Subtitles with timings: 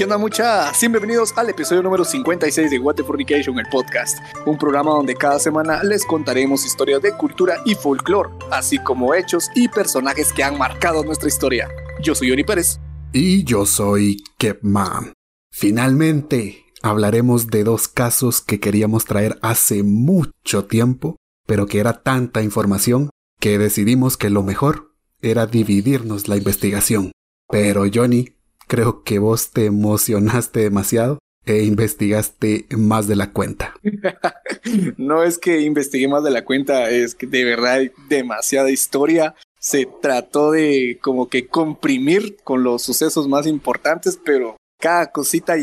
[0.00, 0.72] ¿Qué onda?
[0.80, 4.18] Bienvenidos al episodio número 56 de What the Fornication, el podcast.
[4.46, 9.50] Un programa donde cada semana les contaremos historias de cultura y folclore, así como hechos
[9.54, 11.68] y personajes que han marcado nuestra historia.
[12.02, 12.80] Yo soy Yoni Pérez.
[13.12, 15.12] Y yo soy Kepman.
[15.52, 22.40] Finalmente hablaremos de dos casos que queríamos traer hace mucho tiempo, pero que era tanta
[22.40, 27.12] información que decidimos que lo mejor era dividirnos la investigación.
[27.50, 28.39] Pero Johnny,
[28.70, 33.74] creo que vos te emocionaste demasiado e investigaste más de la cuenta.
[34.96, 39.34] no es que investigué más de la cuenta, es que de verdad hay demasiada historia.
[39.58, 45.56] Se trató de como que comprimir con los sucesos más importantes, pero cada cosita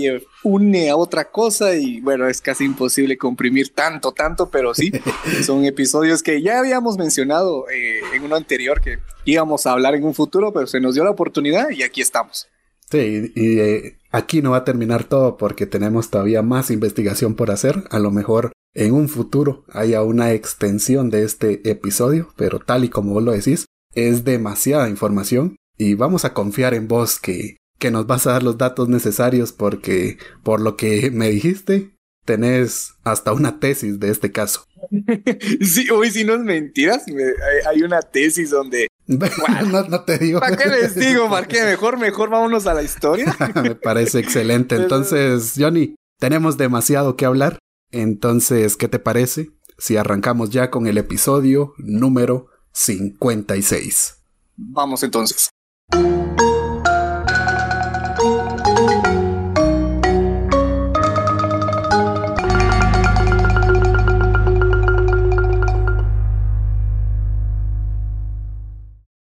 [0.43, 4.91] une a otra cosa y bueno, es casi imposible comprimir tanto, tanto, pero sí,
[5.45, 10.03] son episodios que ya habíamos mencionado eh, en uno anterior que íbamos a hablar en
[10.03, 12.49] un futuro, pero se nos dio la oportunidad y aquí estamos.
[12.89, 17.51] Sí, y eh, aquí no va a terminar todo porque tenemos todavía más investigación por
[17.51, 17.83] hacer.
[17.89, 22.89] A lo mejor en un futuro haya una extensión de este episodio, pero tal y
[22.89, 27.91] como vos lo decís, es demasiada información y vamos a confiar en vos que que
[27.91, 31.91] nos vas a dar los datos necesarios porque, por lo que me dijiste,
[32.25, 34.65] tenés hasta una tesis de este caso.
[35.61, 37.05] sí, hoy si no es mentiras,
[37.69, 38.87] hay, una tesis donde...
[39.89, 40.39] no, te digo.
[40.39, 41.29] ¿Para qué les digo?
[41.29, 41.63] ¿Para qué?
[41.63, 43.35] Mejor, mejor vámonos a la historia.
[43.55, 44.75] me parece excelente.
[44.77, 47.57] Entonces, Johnny, tenemos demasiado que hablar.
[47.91, 54.15] Entonces, ¿qué te parece si arrancamos ya con el episodio número 56?
[54.57, 55.49] Vamos entonces.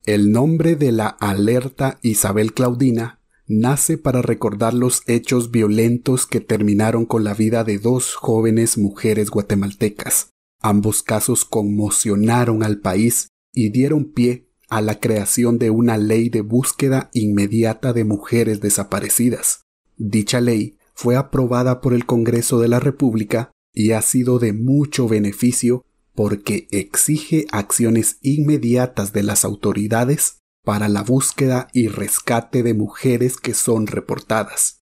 [0.05, 7.07] El nombre de la alerta Isabel Claudina nace para recordar los hechos violentos que terminaron
[7.07, 10.31] con la vida de dos jóvenes mujeres guatemaltecas.
[10.61, 16.41] Ambos casos conmocionaron al país y dieron pie a la creación de una ley de
[16.41, 19.63] búsqueda inmediata de mujeres desaparecidas.
[19.99, 25.07] Dicha ley fue aprobada por el Congreso de la República y ha sido de mucho
[25.07, 33.37] beneficio porque exige acciones inmediatas de las autoridades para la búsqueda y rescate de mujeres
[33.37, 34.83] que son reportadas.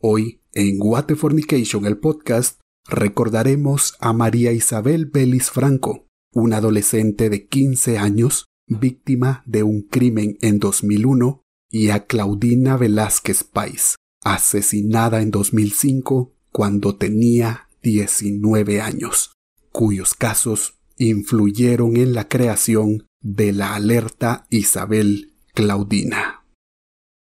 [0.00, 7.46] Hoy, en What Fornication, el podcast, recordaremos a María Isabel Belis Franco, una adolescente de
[7.46, 15.30] 15 años, víctima de un crimen en 2001, y a Claudina Velázquez Pais, asesinada en
[15.30, 19.32] 2005 cuando tenía 19 años
[19.72, 26.44] cuyos casos influyeron en la creación de la alerta Isabel Claudina.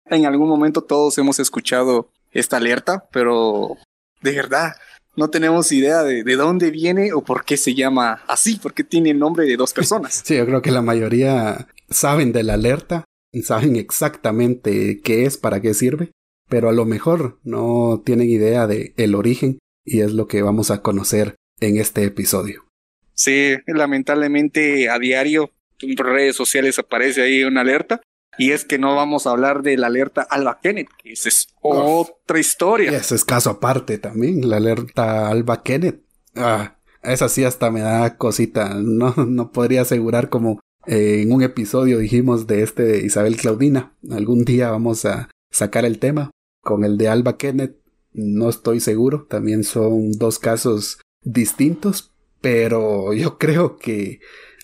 [0.05, 3.77] En algún momento todos hemos escuchado esta alerta, pero
[4.21, 4.73] de verdad
[5.15, 9.19] no tenemos idea de, dónde viene o por qué se llama así, porque tiene el
[9.19, 10.21] nombre de dos personas.
[10.25, 13.03] Sí, yo creo que la mayoría saben de la alerta,
[13.43, 16.11] saben exactamente qué es, para qué sirve,
[16.47, 20.69] pero a lo mejor no tienen idea de el origen y es lo que vamos
[20.69, 22.65] a conocer en este episodio.
[23.13, 28.01] Sí, lamentablemente a diario en redes sociales aparece ahí una alerta
[28.37, 31.47] y es que no vamos a hablar de la alerta Alba Kenneth, que esa es
[31.61, 32.91] otra historia.
[32.91, 36.01] ese es caso aparte también, la alerta Alba Kenneth.
[36.35, 38.75] Ah, esa sí hasta me da cosita.
[38.75, 43.95] No, no podría asegurar como eh, en un episodio dijimos de este de Isabel Claudina.
[44.11, 46.31] Algún día vamos a sacar el tema.
[46.61, 47.77] Con el de Alba Kenneth
[48.13, 49.25] no estoy seguro.
[49.29, 54.19] También son dos casos distintos, pero yo creo que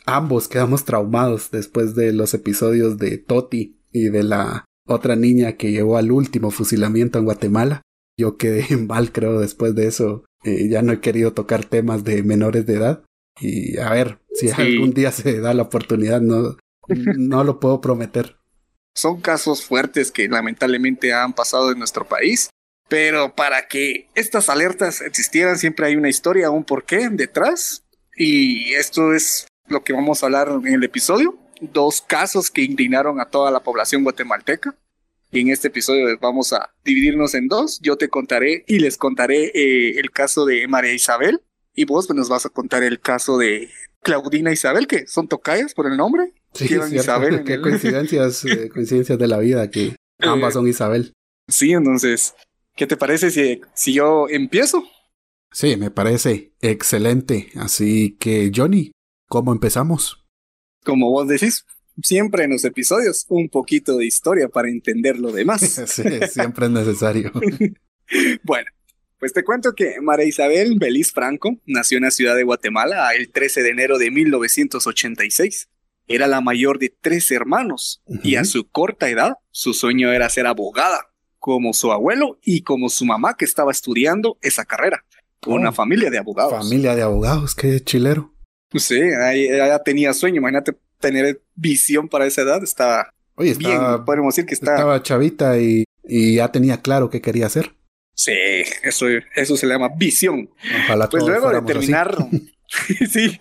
[0.05, 5.71] ambos quedamos traumados después de los episodios de Toti y de la otra niña que
[5.71, 7.81] llevó al último fusilamiento en Guatemala.
[8.17, 10.25] Yo quedé mal, creo, después de eso.
[10.43, 13.03] Eh, ya no he querido tocar temas de menores de edad.
[13.39, 16.57] Y a ver, si algún día se da la oportunidad, no,
[17.17, 18.37] no lo puedo prometer.
[18.95, 22.49] Son casos fuertes que lamentablemente han pasado en nuestro país
[22.93, 27.83] pero para que estas alertas existieran siempre hay una historia, un porqué detrás.
[28.15, 31.35] Y esto es lo que vamos a hablar en el episodio.
[31.59, 34.75] Dos casos que indignaron a toda la población guatemalteca.
[35.31, 37.79] Y en este episodio vamos a dividirnos en dos.
[37.81, 41.41] Yo te contaré y les contaré eh, el caso de María Isabel.
[41.73, 43.71] Y vos nos vas a contar el caso de
[44.03, 46.31] Claudina Isabel, que son tocayas por el nombre.
[46.53, 47.43] Sí, Isabel.
[47.47, 51.11] Qué coincidencias, eh, coincidencias de la vida que ambas eh, son Isabel.
[51.47, 52.35] Sí, entonces
[52.75, 54.83] ¿Qué te parece si, si yo empiezo?
[55.51, 57.51] Sí, me parece excelente.
[57.55, 58.91] Así que, Johnny,
[59.27, 60.25] ¿cómo empezamos?
[60.83, 61.65] Como vos decís,
[62.01, 65.61] siempre en los episodios un poquito de historia para entender lo demás.
[65.87, 67.31] sí, siempre es necesario.
[68.43, 68.67] bueno,
[69.19, 73.31] pues te cuento que María Isabel Belis Franco nació en la ciudad de Guatemala el
[73.31, 75.69] 13 de enero de 1986.
[76.07, 80.47] Era la mayor de tres hermanos y a su corta edad su sueño era ser
[80.47, 81.12] abogada,
[81.43, 85.03] como su abuelo y como su mamá que estaba estudiando esa carrera.
[85.45, 85.73] Una oh.
[85.73, 86.53] familia de abogados.
[86.53, 88.33] Familia de abogados, qué chilero.
[88.73, 94.33] Sí, ella tenía sueño, imagínate tener visión para esa edad, estaba Oye, estaba, bien, podemos
[94.33, 97.73] decir que estaba chavita y, y, ya tenía claro qué quería hacer.
[98.15, 98.31] Sí,
[98.81, 100.49] eso, eso se le llama visión.
[100.85, 102.15] Ojalá pues luego de terminar,
[103.09, 103.37] sí,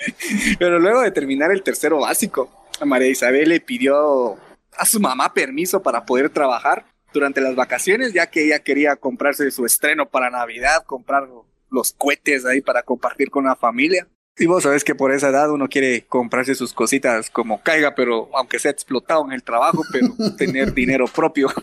[0.59, 4.39] pero luego de terminar el tercero básico, María Isabel le pidió
[4.77, 9.51] a su mamá permiso para poder trabajar durante las vacaciones, ya que ella quería comprarse
[9.51, 11.29] su estreno para Navidad, comprar
[11.71, 14.07] los cohetes ahí para compartir con la familia.
[14.39, 18.31] Y vos sabés que por esa edad uno quiere comprarse sus cositas como caiga, pero
[18.35, 21.49] aunque sea explotado en el trabajo, pero tener dinero propio.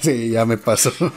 [0.00, 0.92] Sí, ya me pasó.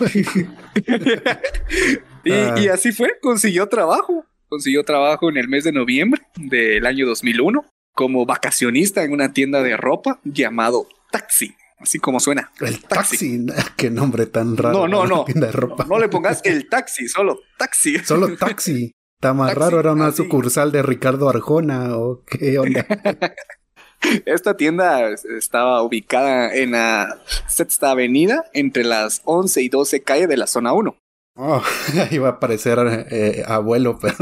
[2.28, 2.56] Ah.
[2.60, 4.26] y, así fue, consiguió trabajo.
[4.50, 7.64] Consiguió trabajo en el mes de noviembre del año 2001
[7.94, 11.56] como vacacionista en una tienda de ropa llamado Taxi.
[11.86, 12.52] Así como suena.
[12.62, 13.46] El taxi.
[13.78, 14.88] Qué nombre tan raro.
[14.88, 15.26] No, no, no.
[15.88, 18.00] no le pongas el taxi, solo taxi.
[18.00, 18.92] Solo taxi.
[19.22, 22.88] Está más raro, era una sucursal de Ricardo Arjona o qué onda.
[24.26, 30.38] Esta tienda estaba ubicada en la sexta avenida entre las 11 y 12 calles de
[30.38, 30.98] la zona 1.
[31.38, 31.62] Oh,
[32.12, 34.16] iba a parecer eh, abuelo, pero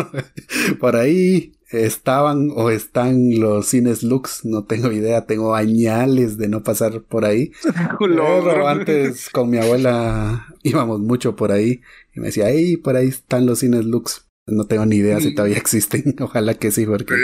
[0.80, 6.64] por ahí estaban o están los cines Lux, no tengo idea, tengo añales de no
[6.64, 7.52] pasar por ahí.
[8.00, 11.82] pero antes con mi abuela íbamos mucho por ahí
[12.16, 14.28] y me decía, ahí por ahí están los cines Lux.
[14.46, 15.36] No tengo ni idea si mm.
[15.36, 16.16] todavía existen.
[16.20, 17.16] Ojalá que sí, porque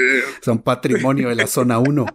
[0.42, 2.06] son patrimonio de la zona 1.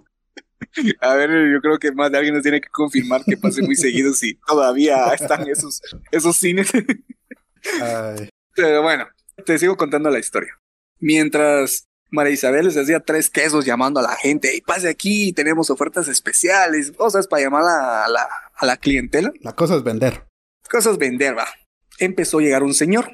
[1.00, 3.76] A ver, yo creo que más de alguien nos tiene que confirmar que pase muy
[3.76, 6.72] seguido si todavía están esos, esos cines.
[8.54, 9.06] Pero bueno,
[9.44, 10.58] te sigo contando la historia.
[11.00, 15.70] Mientras María Isabel les hacía tres quesos llamando a la gente, y pase aquí, tenemos
[15.70, 19.32] ofertas especiales, cosas para llamar a la, a la clientela.
[19.40, 20.24] La cosa es vender.
[20.70, 21.46] Cosas vender, va.
[21.98, 23.10] Empezó a llegar un señor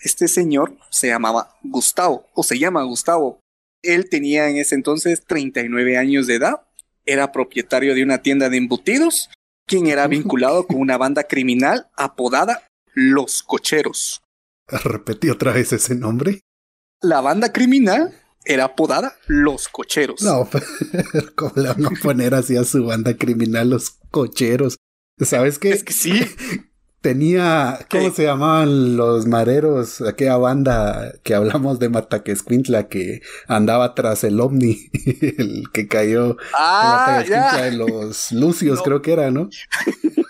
[0.00, 3.40] este señor se llamaba Gustavo, o se llama Gustavo.
[3.82, 6.62] Él tenía en ese entonces 39 años de edad,
[7.04, 9.30] era propietario de una tienda de embutidos,
[9.66, 12.64] quien era vinculado con una banda criminal apodada
[13.00, 14.22] Los Cocheros.
[14.66, 16.40] Repetí otra vez ese nombre.
[17.00, 18.12] La banda criminal
[18.44, 20.20] era apodada Los Cocheros.
[20.22, 20.48] No,
[21.36, 24.78] ¿cómo le van a poner así a su banda criminal Los Cocheros?
[25.20, 25.70] ¿Sabes qué?
[25.70, 26.20] Es que sí.
[27.00, 30.00] Tenía, ¿cómo se llamaban los mareros?
[30.00, 34.90] Aquella banda que hablamos de Mataquescuintla que andaba tras el ovni,
[35.38, 37.22] el que cayó ah,
[37.60, 39.48] de los Lucios, creo que era, ¿no?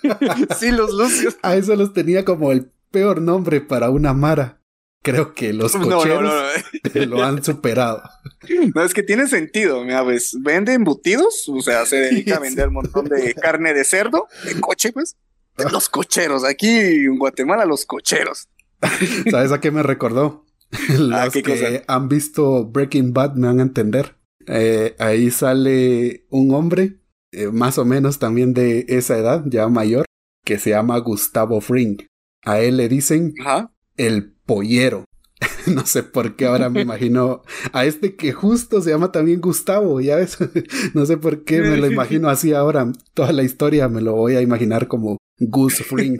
[0.59, 1.39] sí, los Lucios.
[1.43, 4.61] A eso los tenía como el peor nombre para una mara.
[5.03, 6.35] Creo que los cocheros
[6.95, 8.03] lo han superado.
[8.75, 12.69] No, es que tiene sentido, mira, pues vende embutidos, o sea, se dedica a vender
[12.69, 15.17] un montón de carne de cerdo, de coche, pues.
[15.73, 18.49] Los cocheros, aquí en Guatemala, los cocheros.
[19.31, 20.45] ¿Sabes a qué me recordó?
[21.13, 24.17] Ah, los que han visto Breaking Bad me van a entender.
[24.47, 27.01] Eh, ahí sale un hombre,
[27.33, 30.05] eh, más o menos también de esa edad, ya mayor,
[30.45, 31.99] que se llama Gustavo Fring.
[32.45, 33.35] A él le dicen
[33.97, 35.05] el pollero.
[35.67, 37.43] no sé por qué ahora me imagino
[37.73, 40.39] a este que justo se llama también Gustavo, ya ves.
[40.95, 42.91] no sé por qué me lo imagino así ahora.
[43.15, 46.19] Toda la historia me lo voy a imaginar como Gus Fring.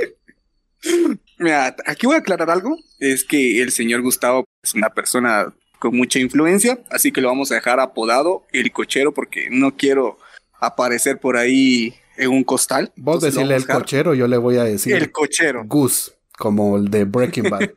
[1.39, 2.77] Mira, aquí voy a aclarar algo.
[2.99, 7.53] Es que el señor Gustavo es una persona con mucha influencia, así que lo vamos
[7.53, 10.19] a dejar apodado el cochero porque no quiero
[10.61, 12.93] aparecer por ahí en un costal.
[12.97, 15.65] Vos decirle el cochero, yo le voy a decir el cochero.
[15.67, 17.71] Gus, como el de Breaking Bad.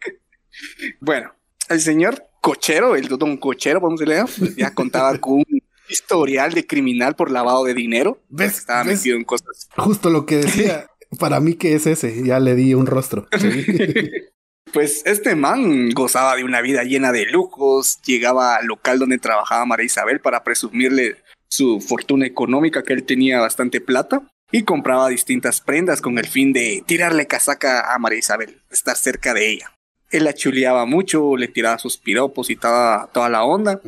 [1.00, 1.34] Bueno,
[1.70, 4.25] el señor cochero, el don cochero, vamos a leer,
[4.58, 8.20] ya contaba con un historial de criminal por lavado de dinero.
[8.29, 8.60] ¿Ves?
[8.60, 9.70] Estaba metido en cosas.
[9.77, 10.88] Justo lo que decía.
[11.20, 13.27] Para mí que es ese, ya le di un rostro.
[14.74, 19.65] pues este man gozaba de una vida llena de lujos, llegaba al local donde trabajaba
[19.65, 21.17] María Isabel para presumirle
[21.50, 26.53] su fortuna económica, que él tenía bastante plata, y compraba distintas prendas con el fin
[26.53, 29.74] de tirarle casaca a María Isabel, estar cerca de ella.
[30.11, 33.81] Él la chuleaba mucho, le tiraba sus piropos y toda, toda la onda.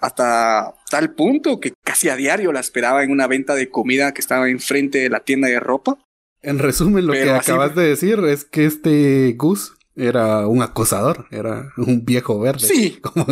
[0.00, 4.20] Hasta tal punto que casi a diario la esperaba en una venta de comida que
[4.20, 5.98] estaba enfrente de la tienda de ropa
[6.42, 11.72] en resumen, lo que acabas de decir es que este Gus era un acosador, era
[11.76, 12.66] un viejo verde.
[12.66, 12.98] Sí.
[13.02, 13.26] Como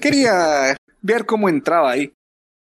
[0.00, 2.12] quería ver cómo entraba ahí.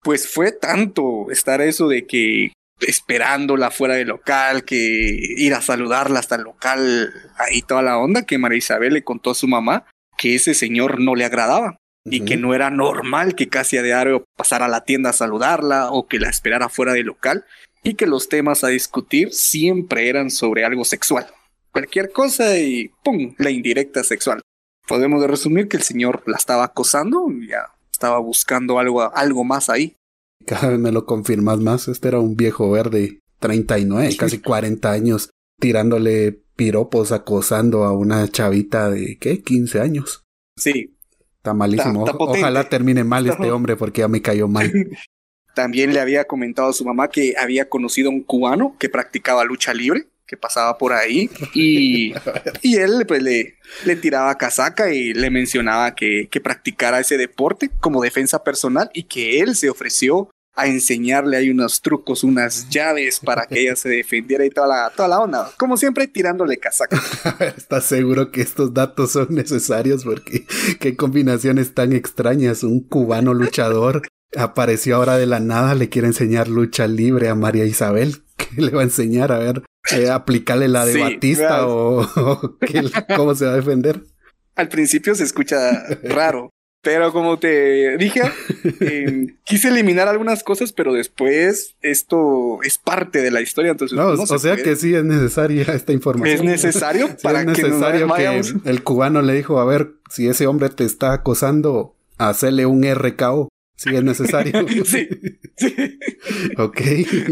[0.03, 6.21] pues fue tanto estar eso de que esperándola fuera del local, que ir a saludarla
[6.21, 9.87] hasta el local, ahí toda la onda, que María Isabel le contó a su mamá
[10.17, 14.25] que ese señor no le agradaba y que no era normal que casi a diario
[14.37, 17.45] pasara a la tienda a saludarla o que la esperara fuera del local
[17.83, 21.27] y que los temas a discutir siempre eran sobre algo sexual.
[21.73, 23.35] Cualquier cosa y ¡pum!
[23.39, 24.43] la indirecta sexual.
[24.87, 29.71] Podemos resumir que el señor la estaba acosando y ya estaba buscando algo, algo más
[29.71, 29.97] ahí.
[30.47, 31.89] Cada vez me lo confirmas más.
[31.89, 38.91] Este era un viejo verde, 39, casi 40 años, tirándole piropos, acosando a una chavita
[38.91, 39.43] de, ¿qué?
[39.43, 40.25] 15 años.
[40.57, 40.97] Sí.
[41.37, 42.05] Está malísimo.
[42.05, 44.73] Ojalá termine mal este hombre porque ya me cayó mal.
[45.55, 49.45] También le había comentado a su mamá que había conocido a un cubano que practicaba
[49.45, 52.15] lucha libre que pasaba por ahí y,
[52.63, 57.71] y él pues le, le tiraba casaca y le mencionaba que, que practicara ese deporte
[57.81, 63.21] como defensa personal y que él se ofreció a enseñarle ahí unos trucos, unas llaves
[63.21, 65.51] para que ella se defendiera y toda la, toda la onda.
[65.59, 67.01] Como siempre, tirándole casaca.
[67.57, 70.05] ¿Estás seguro que estos datos son necesarios?
[70.05, 70.47] Porque
[70.81, 72.63] qué combinaciones tan extrañas.
[72.63, 74.03] Un cubano luchador
[74.37, 78.23] apareció ahora de la nada, le quiere enseñar lucha libre a María Isabel.
[78.37, 79.33] ¿Qué le va a enseñar?
[79.33, 82.09] A ver, eh, aplicarle la de Batista o,
[83.17, 84.03] cómo se va a defender.
[84.57, 86.51] Al principio se escucha raro,
[86.85, 88.23] pero como te dije,
[88.81, 93.73] em, quise eliminar algunas cosas, pero después esto es parte de la historia.
[93.73, 96.37] Entonces, no, o sea que sí es necesaria esta información.
[96.37, 97.63] Es necesario para que,
[98.65, 103.49] el cubano le dijo, a ver, si ese hombre te está acosando, hacerle un RKO.
[103.77, 104.69] Si es necesario.
[104.85, 105.09] sí,
[105.57, 105.99] sí.
[106.57, 106.81] ok.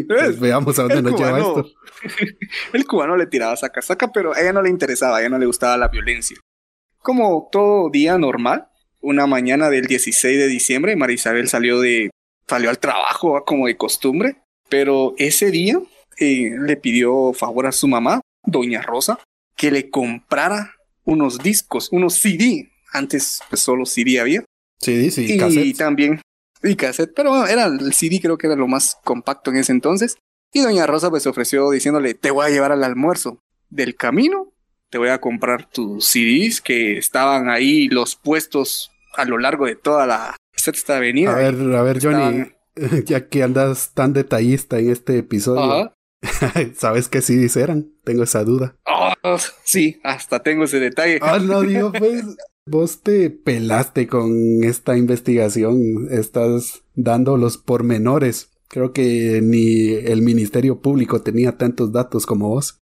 [0.08, 1.66] Pues veamos a dónde nos lleva esto.
[2.72, 5.38] El cubano le tiraba saca saca, pero a ella no le interesaba, a ella no
[5.38, 6.38] le gustaba la violencia.
[6.98, 8.66] Como todo día normal,
[9.02, 12.10] una mañana del 16 de diciembre, María Isabel salió de
[12.48, 14.36] salió al trabajo como de costumbre,
[14.68, 15.80] pero ese día
[16.18, 19.18] eh, le pidió favor a su mamá, doña Rosa,
[19.56, 22.70] que le comprara unos discos, unos CD.
[22.92, 24.44] Antes pues, solo CD había.
[24.80, 26.20] CD, sí, y también
[26.62, 30.16] y cassette, pero era el CD, creo que era lo más compacto en ese entonces.
[30.52, 33.40] Y doña Rosa pues ofreció diciéndole, te voy a llevar al almuerzo.
[33.70, 34.52] Del camino,
[34.90, 39.76] te voy a comprar tus CDs que estaban ahí los puestos a lo largo de
[39.76, 41.32] toda la sexta avenida.
[41.32, 42.46] A ver, a ver, Johnny,
[43.04, 45.94] ya que andas tan detallista en este episodio,
[46.76, 47.92] ¿sabes qué CDs eran?
[48.04, 48.76] Tengo esa duda.
[48.86, 49.12] Oh,
[49.64, 51.18] sí, hasta tengo ese detalle.
[51.22, 52.24] Ah, no, digo, pues,
[52.64, 58.50] Vos te pelaste con esta investigación, estás dando los pormenores.
[58.68, 62.78] Creo que ni el Ministerio Público tenía tantos datos como vos.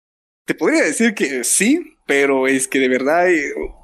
[0.46, 3.36] Te podría decir que sí, pero es que de verdad hay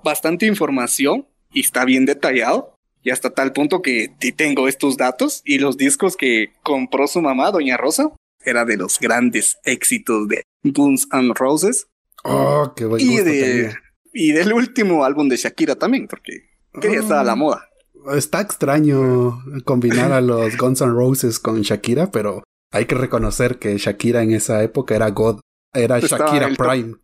[0.02, 2.75] bastante información y está bien detallado.
[3.04, 7.50] Y hasta tal punto que tengo estos datos y los discos que compró su mamá,
[7.50, 8.12] Doña Rosa,
[8.44, 11.88] era de los grandes éxitos de Guns and Roses.
[12.23, 13.78] Oh, qué buen gusto
[14.12, 17.37] y del último álbum de Shakira también, porque quería estar a la ah.
[17.37, 17.68] moda.
[18.14, 22.42] Está extraño combinar a los Guns N' Roses con Shakira, pero
[22.73, 25.40] hay que reconocer que Shakira en esa época era God,
[25.73, 26.97] era Shakira Prime.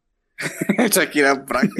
[0.90, 1.73] Shakira Prime.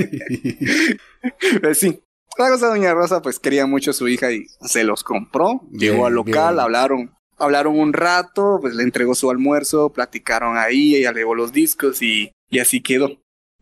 [1.61, 2.01] pues sí.
[2.39, 5.61] La cosa Doña Rosa pues quería mucho a su hija y se los compró.
[5.73, 11.11] Llegó al local, hablaron, hablaron un rato, pues le entregó su almuerzo, platicaron ahí, ella
[11.11, 13.11] le llevó los discos y, y así quedó.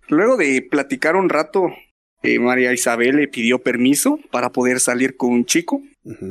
[0.08, 1.68] Luego de platicar un rato,
[2.22, 5.80] eh, María Isabel le pidió permiso para poder salir con un chico.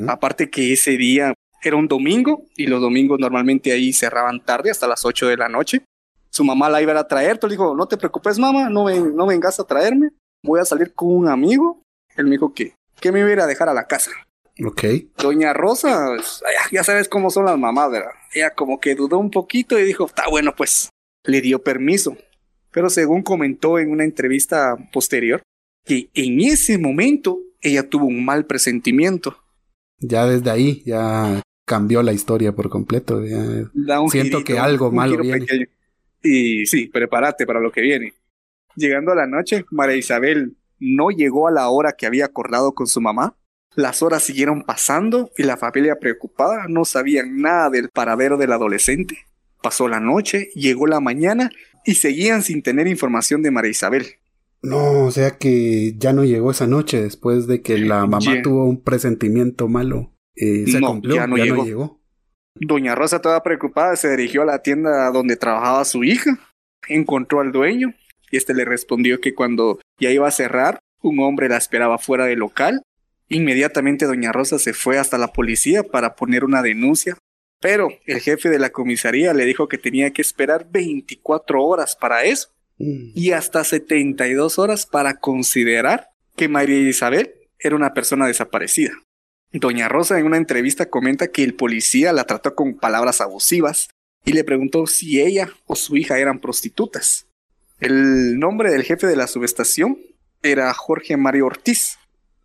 [0.06, 4.86] Aparte que ese día era un domingo y los domingos normalmente ahí cerraban tarde hasta
[4.86, 5.82] las 8 de la noche.
[6.30, 9.26] Su mamá la iba a traer, tú le dijo, no te preocupes mamá, no, no
[9.26, 10.10] vengas a traerme,
[10.44, 11.82] voy a salir con un amigo.
[12.16, 14.10] Él me dijo que, que me iba a dejar a la casa.
[14.64, 14.84] Ok.
[15.18, 16.42] Doña Rosa, pues,
[16.72, 18.12] ya sabes cómo son las mamás, ¿verdad?
[18.32, 20.88] Ella como que dudó un poquito y dijo, está bueno, pues
[21.24, 22.16] le dio permiso
[22.76, 25.40] pero según comentó en una entrevista posterior,
[25.82, 29.34] que en ese momento ella tuvo un mal presentimiento.
[29.98, 33.22] Ya desde ahí ya cambió la historia por completo.
[34.10, 35.70] siento que algo malo viene.
[36.22, 38.12] Y sí, prepárate para lo que viene.
[38.74, 42.86] Llegando a la noche, María Isabel no llegó a la hora que había acordado con
[42.86, 43.36] su mamá.
[43.74, 49.18] Las horas siguieron pasando y la familia preocupada no sabían nada del paradero del adolescente.
[49.62, 51.50] Pasó la noche, llegó la mañana
[51.84, 54.06] y seguían sin tener información de María Isabel.
[54.62, 58.64] No, o sea que ya no llegó esa noche después de que la mamá tuvo
[58.64, 60.12] un presentimiento malo.
[60.34, 62.00] Eh, se no, ya, no, llegó.
[62.54, 66.38] Doña Rosa, toda preocupada, se dirigió a la tienda donde trabajaba su hija,
[66.88, 67.94] encontró al dueño
[68.30, 72.26] y este le respondió que cuando ya iba a cerrar, un hombre la esperaba fuera
[72.26, 72.82] del local
[73.28, 77.18] Inmediatamente doña Rosa se fue hasta la policía para poner una denuncia,
[77.60, 82.24] pero el jefe de la comisaría le dijo que tenía que esperar 24 horas para
[82.24, 83.10] eso mm.
[83.14, 88.92] y hasta 72 horas para considerar que María Isabel era una persona desaparecida.
[89.52, 93.88] Doña Rosa en una entrevista comenta que el policía la trató con palabras abusivas
[94.24, 97.26] y le preguntó si ella o su hija eran prostitutas.
[97.78, 99.98] El nombre del jefe de la subestación
[100.42, 101.98] era Jorge Mario Ortiz,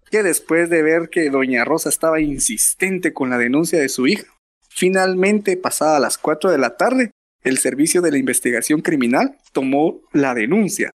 [0.10, 4.28] que después de ver que doña Rosa estaba insistente con la denuncia de su hija,
[4.70, 7.12] finalmente, pasada las 4 de la tarde,
[7.44, 10.92] el Servicio de la Investigación Criminal tomó la denuncia.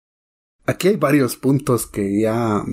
[0.66, 2.64] Aquí hay varios puntos que ya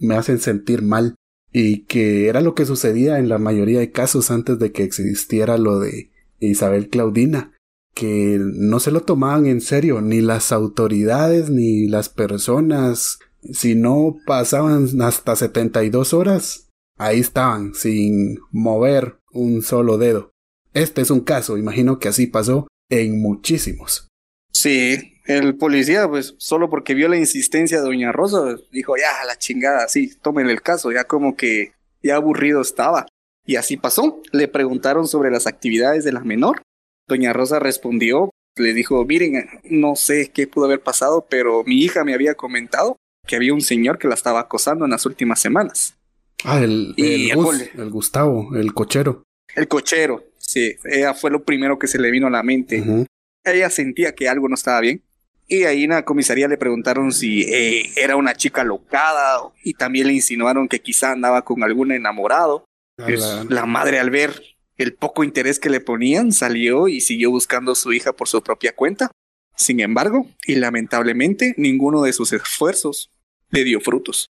[0.00, 1.14] me hacen sentir mal
[1.52, 5.58] y que era lo que sucedía en la mayoría de casos antes de que existiera
[5.58, 7.52] lo de Isabel Claudina,
[7.94, 13.18] que no se lo tomaban en serio ni las autoridades ni las personas
[13.52, 20.32] si no pasaban hasta 72 horas, ahí estaban, sin mover un solo dedo.
[20.74, 24.08] Este es un caso, imagino que así pasó en muchísimos.
[24.52, 29.36] Sí, el policía, pues, solo porque vio la insistencia de Doña Rosa, dijo, ya, la
[29.36, 33.06] chingada, sí, tomen el caso, ya como que ya aburrido estaba.
[33.46, 34.20] Y así pasó.
[34.32, 36.60] Le preguntaron sobre las actividades de la menor.
[37.08, 42.04] Doña Rosa respondió, le dijo, miren, no sé qué pudo haber pasado, pero mi hija
[42.04, 42.96] me había comentado
[43.26, 45.96] que había un señor que la estaba acosando en las últimas semanas.
[46.44, 49.22] Ah, el, el, Gustavo, el cochero.
[49.54, 52.84] El cochero, sí, ella fue lo primero que se le vino a la mente.
[53.44, 55.02] Ella sentía que algo no estaba bien.
[55.50, 60.06] Y ahí en la comisaría le preguntaron si eh, era una chica locada y también
[60.06, 62.66] le insinuaron que quizá andaba con algún enamorado.
[62.96, 64.42] Pues, la madre al ver
[64.78, 68.42] el poco interés que le ponían salió y siguió buscando a su hija por su
[68.42, 69.10] propia cuenta.
[69.56, 73.10] Sin embargo, y lamentablemente, ninguno de sus esfuerzos
[73.50, 74.28] le dio frutos.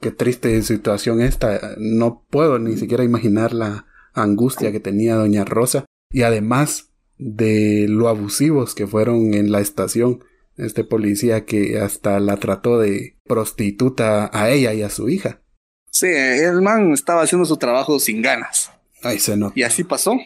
[0.00, 1.74] Qué triste situación esta.
[1.78, 8.08] No puedo ni siquiera imaginar la angustia que tenía doña Rosa y además de lo
[8.08, 10.24] abusivos que fueron en la estación.
[10.56, 15.40] Este policía que hasta la trató de prostituta a ella y a su hija.
[15.90, 18.70] Sí, el man estaba haciendo su trabajo sin ganas.
[19.02, 19.52] Ay, se nota.
[19.56, 20.16] Y así pasó.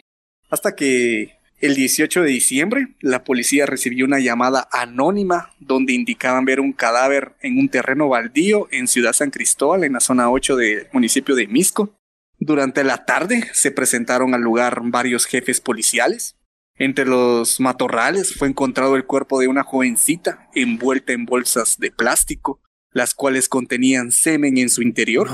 [0.49, 6.59] Hasta que el 18 de diciembre, la policía recibió una llamada anónima donde indicaban ver
[6.59, 10.87] un cadáver en un terreno baldío en Ciudad San Cristóbal, en la zona 8 del
[10.93, 11.95] municipio de Misco.
[12.39, 16.35] Durante la tarde se presentaron al lugar varios jefes policiales.
[16.75, 22.61] Entre los matorrales fue encontrado el cuerpo de una jovencita envuelta en bolsas de plástico,
[22.91, 25.27] las cuales contenían semen en su interior.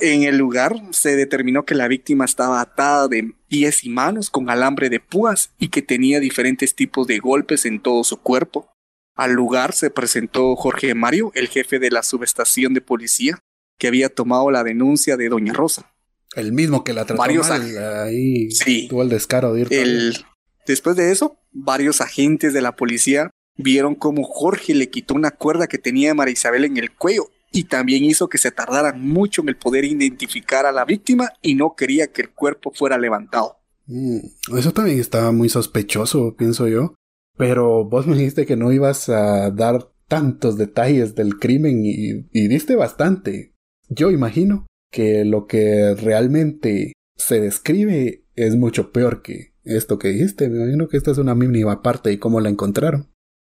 [0.00, 4.50] En el lugar se determinó que la víctima estaba atada de pies y manos con
[4.50, 8.68] alambre de púas y que tenía diferentes tipos de golpes en todo su cuerpo.
[9.14, 13.38] Al lugar se presentó Jorge Mario, el jefe de la subestación de policía,
[13.78, 15.94] que había tomado la denuncia de Doña Rosa.
[16.34, 19.68] El mismo que la trató mal, ahí sí, tuvo el descaro de ir.
[19.70, 20.16] El...
[20.66, 25.66] Después de eso, varios agentes de la policía vieron cómo Jorge le quitó una cuerda
[25.66, 29.48] que tenía María Isabel en el cuello y también hizo que se tardaran mucho en
[29.48, 33.56] el poder identificar a la víctima y no quería que el cuerpo fuera levantado.
[33.86, 34.18] Mm,
[34.58, 36.94] eso también estaba muy sospechoso, pienso yo.
[37.38, 42.48] Pero vos me dijiste que no ibas a dar tantos detalles del crimen y, y
[42.48, 43.54] diste bastante.
[43.88, 50.50] Yo imagino que lo que realmente se describe es mucho peor que esto que dijiste.
[50.50, 53.08] Me imagino que esta es una mínima parte de cómo la encontraron.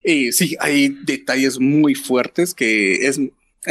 [0.02, 3.20] Y sí, hay detalles muy fuertes que es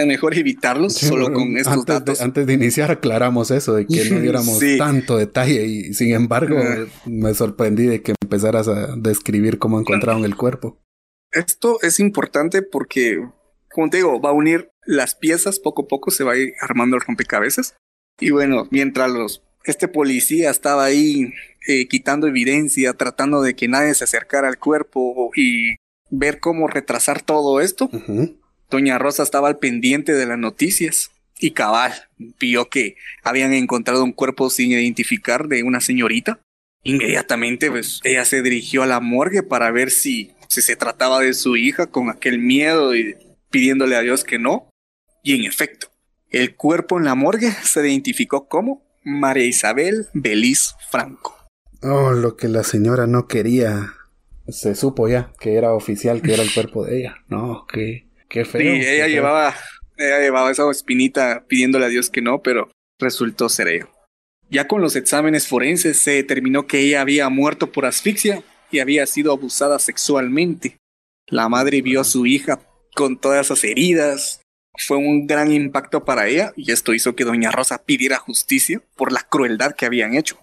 [0.01, 2.19] es mejor evitarlos solo con estos antes datos.
[2.19, 6.57] De, antes de iniciar aclaramos eso, de que no diéramos tanto detalle y sin embargo
[7.07, 10.79] me sorprendí de que empezaras a describir cómo encontraron el cuerpo.
[11.33, 13.23] Esto es importante porque,
[13.71, 16.55] como te digo, va a unir las piezas, poco a poco se va a ir
[16.61, 17.77] armando el rompecabezas.
[18.19, 21.33] Y bueno, mientras los, este policía estaba ahí
[21.67, 25.77] eh, quitando evidencia, tratando de que nadie se acercara al cuerpo y
[26.11, 27.91] ver cómo retrasar todo esto,
[28.70, 31.92] Doña Rosa estaba al pendiente de las noticias y cabal
[32.38, 36.40] vio que habían encontrado un cuerpo sin identificar de una señorita.
[36.83, 41.35] Inmediatamente, pues, ella se dirigió a la morgue para ver si, si se trataba de
[41.35, 43.16] su hija con aquel miedo y
[43.50, 44.70] pidiéndole a Dios que no.
[45.22, 45.88] Y en efecto,
[46.31, 51.37] el cuerpo en la morgue se identificó como María Isabel Beliz Franco.
[51.83, 53.94] Oh, lo que la señora no quería.
[54.48, 57.16] Se supo ya que era oficial, que era el cuerpo de ella.
[57.28, 58.61] No, que Qué feo.
[58.61, 59.55] Sí, ella llevaba,
[59.97, 63.88] ella llevaba esa espinita pidiéndole a Dios que no, pero resultó ser ella.
[64.51, 69.07] Ya con los exámenes forenses se determinó que ella había muerto por asfixia y había
[69.07, 70.77] sido abusada sexualmente.
[71.27, 72.61] La madre vio a su hija
[72.95, 74.41] con todas esas heridas
[74.79, 79.12] fue un gran impacto para ella y esto hizo que doña Rosa pidiera justicia por
[79.12, 80.38] la crueldad que habían hecho.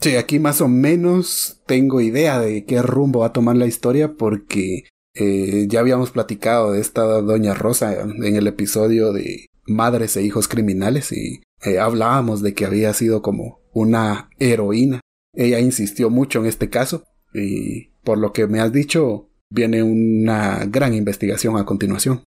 [0.00, 4.12] Sí, aquí más o menos tengo idea de qué rumbo va a tomar la historia
[4.12, 4.84] porque
[5.18, 10.48] eh, ya habíamos platicado de esta doña Rosa en el episodio de Madres e Hijos
[10.48, 15.00] Criminales y eh, hablábamos de que había sido como una heroína.
[15.34, 17.04] Ella insistió mucho en este caso
[17.34, 22.22] y por lo que me has dicho viene una gran investigación a continuación.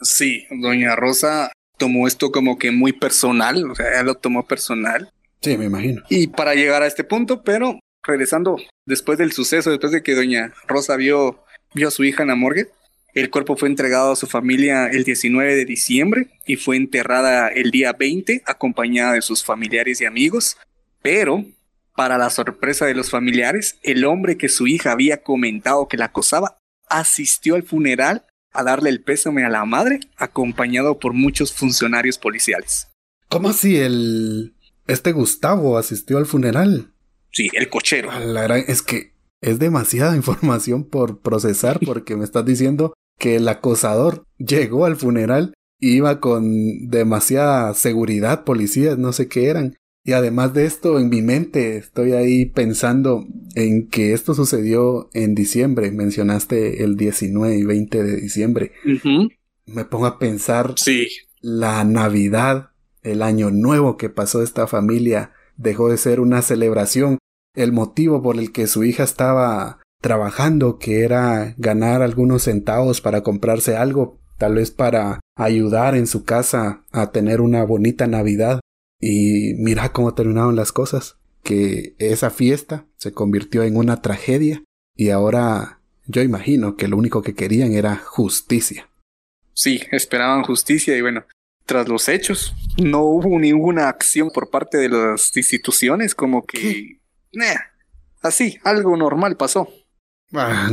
[0.00, 5.10] Sí, doña Rosa tomó esto como que muy personal, o sea, ella lo tomó personal.
[5.40, 6.02] Sí, me imagino.
[6.08, 8.56] Y para llegar a este punto, pero regresando
[8.86, 12.34] después del suceso, después de que doña Rosa vio, vio a su hija en la
[12.34, 12.68] morgue,
[13.16, 17.70] el cuerpo fue entregado a su familia el 19 de diciembre y fue enterrada el
[17.70, 20.58] día 20 acompañada de sus familiares y amigos.
[21.00, 21.42] Pero,
[21.94, 26.04] para la sorpresa de los familiares, el hombre que su hija había comentado que la
[26.04, 26.58] acosaba
[26.90, 32.88] asistió al funeral a darle el pésame a la madre, acompañado por muchos funcionarios policiales.
[33.28, 34.54] ¿Cómo así el...
[34.86, 36.92] este Gustavo asistió al funeral?
[37.32, 38.10] Sí, el cochero.
[38.66, 39.15] es que
[39.46, 45.54] es demasiada información por procesar porque me estás diciendo que el acosador llegó al funeral
[45.78, 49.76] y iba con demasiada seguridad, policías, no sé qué eran.
[50.04, 55.34] Y además de esto, en mi mente estoy ahí pensando en que esto sucedió en
[55.34, 55.90] diciembre.
[55.90, 58.72] Mencionaste el 19 y 20 de diciembre.
[59.66, 61.08] Me pongo a pensar sí.
[61.40, 62.70] la Navidad,
[63.02, 67.18] el año nuevo que pasó esta familia, dejó de ser una celebración.
[67.56, 73.22] El motivo por el que su hija estaba trabajando, que era ganar algunos centavos para
[73.22, 78.60] comprarse algo, tal vez para ayudar en su casa a tener una bonita Navidad.
[79.00, 84.62] Y mira cómo terminaron las cosas, que esa fiesta se convirtió en una tragedia
[84.96, 88.88] y ahora yo imagino que lo único que querían era justicia.
[89.52, 91.24] Sí, esperaban justicia y bueno,
[91.66, 97.00] tras los hechos no hubo ninguna acción por parte de las instituciones como que...
[98.22, 99.68] así, algo normal pasó.
[100.32, 100.70] Ah,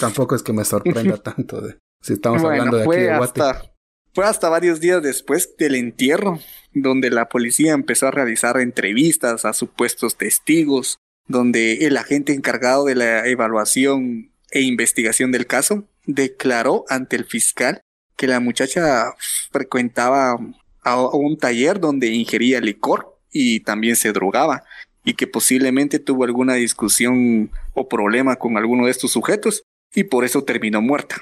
[0.00, 3.72] tampoco es que me sorprenda tanto de si estamos hablando de aquí de Hasta,
[4.12, 6.40] fue hasta varios días después del entierro,
[6.72, 12.94] donde la policía empezó a realizar entrevistas a supuestos testigos, donde el agente encargado de
[12.94, 17.80] la evaluación e investigación del caso declaró ante el fiscal
[18.16, 19.14] que la muchacha
[19.50, 20.38] frecuentaba
[20.82, 24.64] a un taller donde ingería licor y también se drogaba
[25.06, 29.62] y que posiblemente tuvo alguna discusión o problema con alguno de estos sujetos
[29.94, 31.16] y por eso terminó muerta.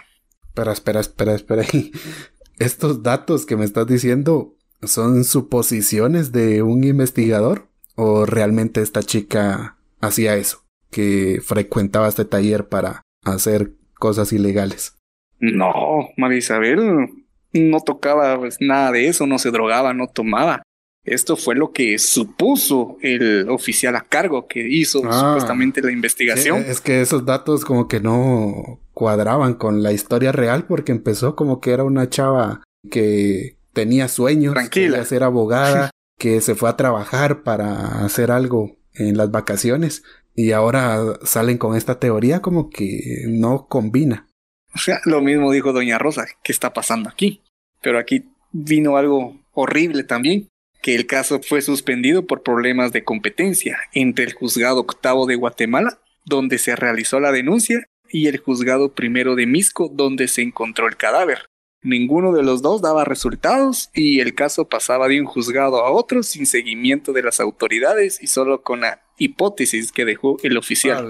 [0.54, 1.64] Pero espera, espera, espera.
[2.58, 7.68] ¿Estos datos que me estás diciendo son suposiciones de un investigador?
[7.94, 10.64] ¿O realmente esta chica hacía eso?
[10.90, 14.96] Que frecuentaba este taller para hacer cosas ilegales.
[15.40, 17.10] No, María Isabel
[17.52, 20.62] no tocaba pues, nada de eso, no se drogaba, no tomaba.
[21.04, 25.12] Esto fue lo que supuso el oficial a cargo que hizo ah.
[25.20, 26.64] supuestamente la investigación.
[26.66, 31.60] es que esos datos como que no cuadraban con la historia real porque empezó como
[31.60, 34.98] que era una chava que tenía sueños, Tranquila.
[34.98, 40.52] de ser abogada, que se fue a trabajar para hacer algo en las vacaciones y
[40.52, 44.26] ahora salen con esta teoría como que no combina.
[44.74, 47.42] O sea, lo mismo dijo doña Rosa, ¿qué está pasando aquí?
[47.82, 50.48] Pero aquí vino algo horrible también
[50.84, 55.98] que el caso fue suspendido por problemas de competencia entre el juzgado octavo de Guatemala,
[56.26, 60.98] donde se realizó la denuncia, y el juzgado primero de Misco, donde se encontró el
[60.98, 61.48] cadáver.
[61.82, 66.22] Ninguno de los dos daba resultados y el caso pasaba de un juzgado a otro
[66.22, 71.06] sin seguimiento de las autoridades y solo con la hipótesis que dejó el oficial.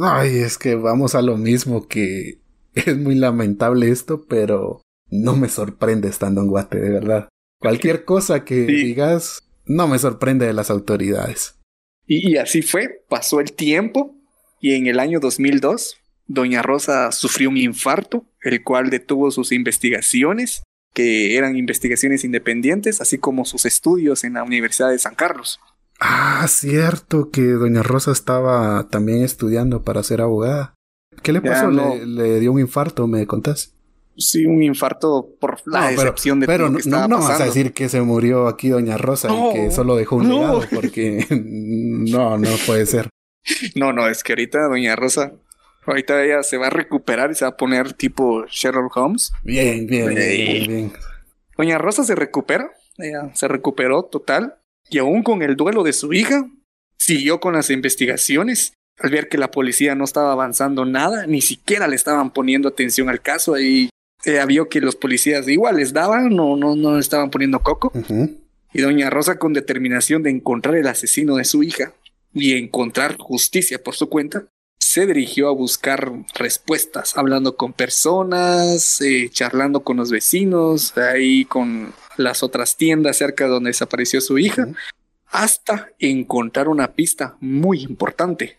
[0.00, 2.38] Ay, es que vamos a lo mismo que
[2.74, 7.28] es muy lamentable esto, pero no me sorprende estando en Guate, de verdad.
[7.58, 11.56] Cualquier cosa que digas no me sorprende de las autoridades.
[12.06, 14.16] Y, así fue, pasó el tiempo
[14.60, 20.62] y en el año 2002 Doña Rosa sufrió un infarto, el cual detuvo sus investigaciones,
[20.94, 25.58] que eran investigaciones independientes, así como sus estudios en la Universidad de San Carlos.
[26.00, 30.74] Ah, cierto que Doña Rosa estaba también estudiando para ser abogada.
[31.22, 31.70] ¿Qué le pasó?
[31.70, 33.74] ¿Le, ¿Le, dio un infarto, me contás?
[34.18, 37.40] Sí un infarto por la decepción de pero todo lo que estaba no, no vas
[37.40, 41.24] a decir que se murió aquí Doña Rosa y que solo dejó un legado porque
[41.30, 43.08] no, no puede ser.
[43.74, 45.32] No, no, es que ahorita Doña Rosa,
[45.86, 49.32] ahorita ella se va a recuperar y se va a poner tipo Sherlock Holmes.
[49.42, 50.92] Bien, bien, bien, bien.
[51.56, 54.58] Doña Rosa se recupera, ella se recuperó total
[54.90, 56.46] y aún con el duelo de su hija,
[56.98, 58.74] siguió con las investigaciones.
[58.98, 63.08] Al ver que la policía no estaba avanzando nada, ni siquiera le estaban poniendo atención
[63.08, 63.90] al caso, y
[64.24, 67.92] ella vio que los policías igual les daban, no, no, no estaban poniendo coco.
[68.72, 71.92] Y doña Rosa, con determinación de encontrar el asesino de su hija
[72.34, 74.46] y encontrar justicia por su cuenta,
[74.78, 81.92] se dirigió a buscar respuestas, hablando con personas, eh, charlando con los vecinos, ahí con
[82.16, 84.68] las otras tiendas cerca de donde desapareció su hija,
[85.26, 88.58] hasta encontrar una pista muy importante.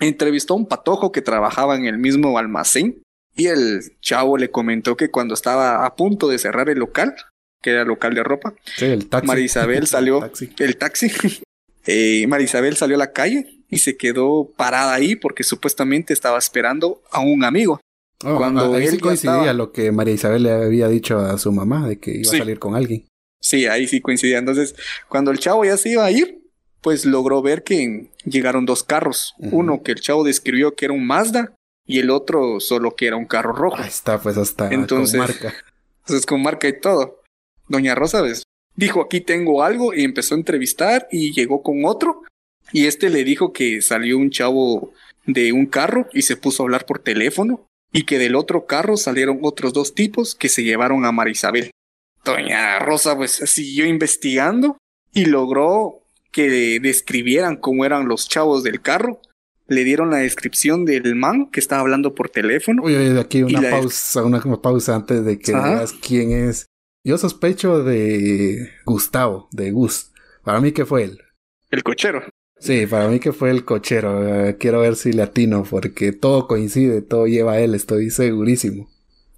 [0.00, 3.02] Entrevistó a un patojo que trabajaba en el mismo almacén
[3.36, 7.14] y el chavo le comentó que cuando estaba a punto de cerrar el local,
[7.62, 9.26] que era el local de ropa, el taxi.
[9.26, 11.10] Marisabel salió, el taxi,
[11.86, 17.02] eh, Marisabel salió a la calle y se quedó parada ahí porque supuestamente estaba esperando
[17.10, 17.80] a un amigo.
[18.22, 21.52] Oh, cuando ahí él sí coincidía lo que María Isabel le había dicho a su
[21.52, 23.06] mamá de que iba a salir con alguien.
[23.40, 24.36] Sí, ahí sí coincidía.
[24.36, 24.74] Entonces,
[25.08, 26.42] cuando el chavo ya se iba a ir,
[26.82, 29.34] pues logró ver que llegaron dos carros.
[29.38, 31.54] Uno que el chavo describió que era un Mazda
[31.90, 33.76] y el otro solo que era un carro rojo.
[33.78, 35.54] Ahí está, pues hasta Entonces, con marca.
[36.02, 37.20] Entonces, con marca y todo.
[37.68, 38.44] Doña Rosa, ¿ves?
[38.76, 42.22] Dijo, aquí tengo algo y empezó a entrevistar y llegó con otro
[42.72, 44.92] y este le dijo que salió un chavo
[45.26, 48.96] de un carro y se puso a hablar por teléfono y que del otro carro
[48.96, 51.72] salieron otros dos tipos que se llevaron a Marisabel.
[52.24, 54.78] Doña Rosa pues siguió investigando
[55.12, 59.20] y logró que describieran cómo eran los chavos del carro.
[59.70, 62.82] Le dieron la descripción del man que estaba hablando por teléfono.
[62.82, 66.66] Oye, aquí una pausa, una pausa antes de que veas quién es.
[67.04, 70.10] Yo sospecho de Gustavo, de Gus.
[70.42, 71.20] Para mí que fue él.
[71.70, 72.20] El cochero.
[72.58, 74.48] Sí, para mí que fue el cochero.
[74.48, 78.90] Eh, quiero ver si le atino, porque todo coincide, todo lleva a él, estoy segurísimo.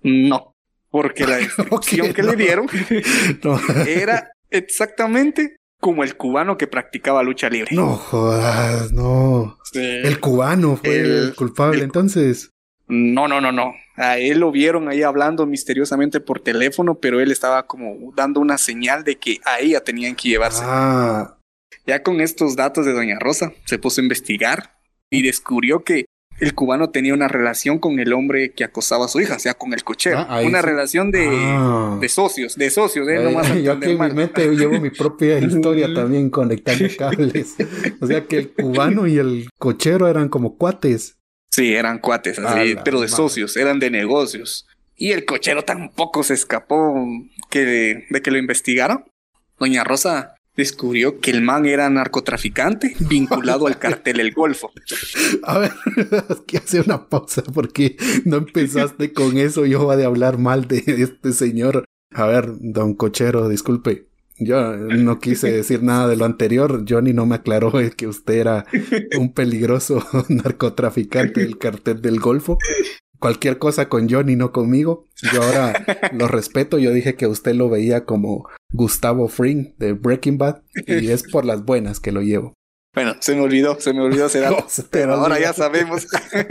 [0.03, 0.55] No,
[0.91, 2.67] porque la descripción que le dieron
[3.87, 7.75] era exactamente como el cubano que practicaba lucha libre.
[7.75, 9.59] No jodas, no.
[9.75, 12.51] El cubano fue el, culpable entonces.
[12.87, 13.75] No, no, no, no.
[13.97, 18.59] A él lo vieron ahí hablando misteriosamente por teléfono, pero él estaba como dando una
[18.59, 20.63] señal de que a ella tenían que llevarse.
[20.65, 21.37] Ah,
[21.85, 24.79] ya con estos datos de Doña Rosa, se puso a investigar
[25.11, 26.05] y descubrió que
[26.43, 29.55] el cubano tenía una relación con el hombre que acosaba a su hija, o sea,
[29.55, 30.27] con el cochero.
[30.29, 31.99] Ah, una relación de, ah.
[32.01, 33.63] de, socios, de socios, ¿eh?
[33.63, 37.55] yo aquí en mi mente llevo mi propia historia también conectando cables.
[38.01, 41.17] O sea que el cubano y el cochero eran como cuates.
[41.53, 44.67] Sí, eran cuates, así, pero de socios, eran de negocios.
[44.97, 47.07] Y el cochero tampoco se escapó
[47.51, 49.05] que de que lo investigaron.
[49.61, 54.71] Doña Rosa descubrió que el man era narcotraficante vinculado al cartel El Golfo.
[55.45, 55.73] A ver,
[56.47, 59.67] que hace una pausa porque no empezaste con eso.
[59.67, 61.85] Yo voy a hablar mal de este señor.
[62.13, 64.09] A ver, don Cochero, disculpe.
[64.39, 66.85] Yo no quise decir nada de lo anterior.
[66.89, 68.67] Johnny no me aclaró que usted era
[69.19, 72.59] un peligroso narcotraficante del cartel del Golfo
[73.23, 75.07] cualquier cosa con Johnny, no conmigo.
[75.33, 76.79] Yo ahora lo respeto.
[76.79, 81.47] Yo dije que usted lo veía como Gustavo Fring de Breaking Bad y es por
[81.47, 82.53] las buenas que lo llevo.
[82.95, 86.07] Bueno, se me olvidó, se me olvidó hacer algo, pero ahora ya sabemos.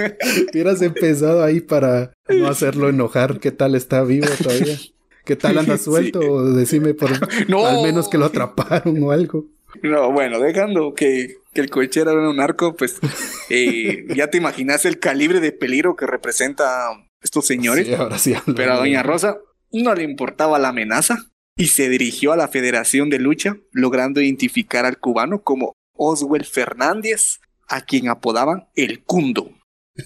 [0.52, 3.40] Hubieras empezado ahí para no hacerlo enojar.
[3.40, 4.76] ¿Qué tal está vivo todavía?
[5.24, 6.52] ¿Qué tal anda suelto?
[6.54, 9.46] Decime por al menos que lo atraparon o algo.
[9.84, 13.00] No, bueno, dejando que, que el cochero era un narco, pues
[13.50, 16.90] eh, ya te imaginas el calibre de peligro que representa
[17.22, 17.88] estos señores.
[17.88, 19.38] Sí, ahora sí Pero a Doña Rosa
[19.72, 24.86] no le importaba la amenaza y se dirigió a la Federación de Lucha, logrando identificar
[24.86, 29.52] al cubano como Oswald Fernández, a quien apodaban el Cundo.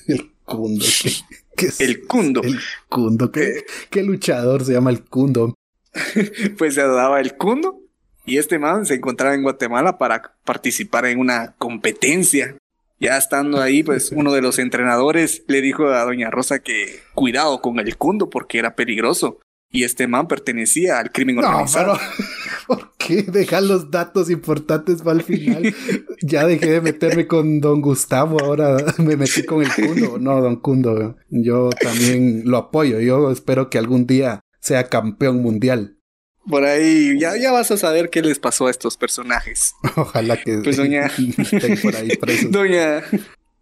[0.08, 0.86] El Cundo.
[1.56, 2.42] ¿Qué, es el Cundo.
[2.44, 3.32] El Cundo.
[3.32, 5.56] ¿Qué, ¿Qué luchador se llama el Cundo?
[6.58, 7.85] pues se daba el Cundo
[8.26, 12.58] y este man se encontraba en Guatemala para participar en una competencia.
[13.00, 17.62] Ya estando ahí, pues uno de los entrenadores le dijo a Doña Rosa que cuidado
[17.62, 19.40] con el cundo porque era peligroso.
[19.72, 22.00] Y este man pertenecía al crimen organizado.
[22.68, 25.76] ¿Por qué dejar los datos importantes para el final?
[26.22, 30.18] ya dejé de meterme con Don Gustavo, ahora me metí con el Cundo.
[30.18, 33.02] No, Don Cundo, yo también lo apoyo.
[33.02, 35.95] Yo espero que algún día sea campeón mundial
[36.48, 39.74] por ahí ya, ya vas a saber qué les pasó a estos personajes.
[39.96, 41.12] Ojalá que pues doña
[41.82, 43.04] por ahí doña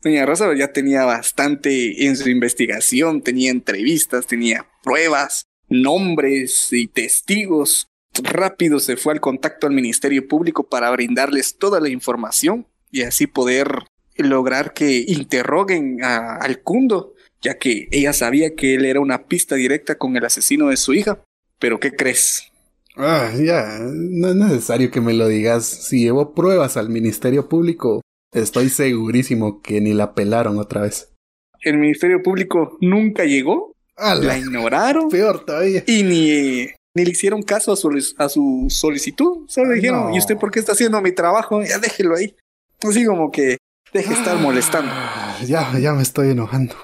[0.02, 7.88] doña Rosa ya tenía bastante en su investigación, tenía entrevistas, tenía pruebas, nombres y testigos.
[8.22, 13.26] Rápido se fue al contacto al Ministerio Público para brindarles toda la información y así
[13.26, 13.86] poder
[14.17, 19.56] lograr que interroguen a, al Cundo, ya que ella sabía que él era una pista
[19.56, 21.19] directa con el asesino de su hija.
[21.58, 22.53] Pero ¿qué crees?
[22.95, 25.65] Ah, ya, no es necesario que me lo digas.
[25.65, 28.01] Si llevo pruebas al Ministerio Público,
[28.34, 31.12] estoy segurísimo que ni la pelaron otra vez.
[31.62, 35.10] El Ministerio Público nunca llegó la ignoraron.
[35.10, 35.84] Peor todavía.
[35.88, 39.45] Y ni, ni le hicieron caso a su, a su solicitud.
[39.47, 41.63] Solo le dijeron, ¿y usted por qué está haciendo mi trabajo?
[41.63, 42.36] Ya déjelo ahí.
[42.82, 43.58] Así como que
[43.93, 44.91] deje estar molestando.
[44.93, 46.75] Ah, ya, ya me estoy enojando.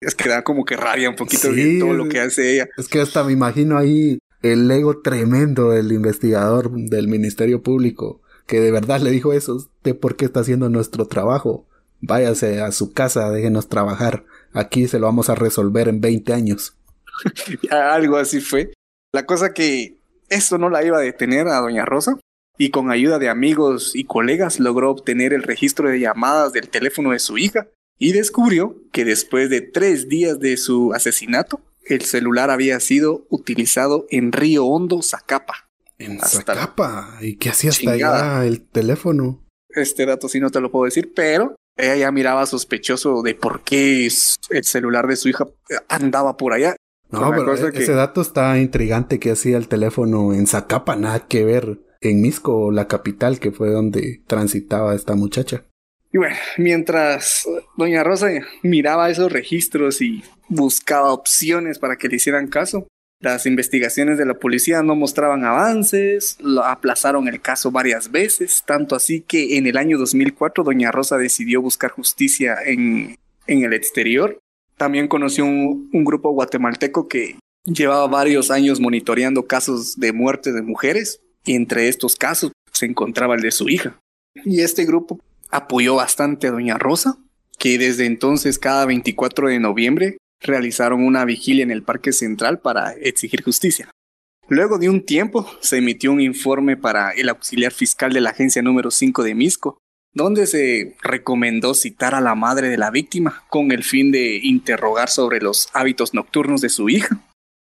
[0.00, 2.68] Es que da como que rabia un poquito de todo lo que hace ella.
[2.76, 8.60] Es que hasta me imagino ahí el ego tremendo del investigador del Ministerio Público, que
[8.60, 11.66] de verdad le dijo eso, ¿de por qué está haciendo nuestro trabajo?
[12.02, 14.26] Váyase a su casa, déjenos trabajar.
[14.52, 16.76] Aquí se lo vamos a resolver en 20 años.
[17.70, 18.74] Algo así fue.
[19.14, 19.96] La cosa que
[20.28, 22.18] esto no la iba a detener a Doña Rosa
[22.58, 27.12] y con ayuda de amigos y colegas logró obtener el registro de llamadas del teléfono
[27.12, 32.50] de su hija y descubrió que después de tres días de su asesinato, el celular
[32.50, 35.70] había sido utilizado en Río Hondo, Zacapa.
[35.98, 37.18] En Zacapa.
[37.20, 39.44] ¿Y qué hacía hasta allá el teléfono?
[39.68, 43.62] Este dato sí no te lo puedo decir, pero ella ya miraba sospechoso de por
[43.62, 45.46] qué el celular de su hija
[45.88, 46.76] andaba por allá.
[47.10, 51.44] No, pero e-, ese dato está intrigante que hacía el teléfono en Zacapa, nada que
[51.44, 55.64] ver en Misco, la capital, que fue donde transitaba esta muchacha.
[56.14, 57.44] Y bueno, mientras
[57.76, 58.28] doña Rosa
[58.62, 62.86] miraba esos registros y buscaba opciones para que le hicieran caso,
[63.20, 69.22] las investigaciones de la policía no mostraban avances, aplazaron el caso varias veces, tanto así
[69.22, 74.38] que en el año 2004 doña Rosa decidió buscar justicia en, en el exterior.
[74.76, 80.62] También conoció un, un grupo guatemalteco que llevaba varios años monitoreando casos de muerte de
[80.62, 83.98] mujeres y entre estos casos se encontraba el de su hija.
[84.44, 85.18] Y este grupo
[85.54, 87.16] apoyó bastante a Doña Rosa,
[87.58, 92.92] que desde entonces cada 24 de noviembre realizaron una vigilia en el Parque Central para
[92.94, 93.88] exigir justicia.
[94.48, 98.62] Luego de un tiempo se emitió un informe para el auxiliar fiscal de la agencia
[98.62, 99.78] número 5 de Misco,
[100.12, 105.08] donde se recomendó citar a la madre de la víctima con el fin de interrogar
[105.08, 107.20] sobre los hábitos nocturnos de su hija.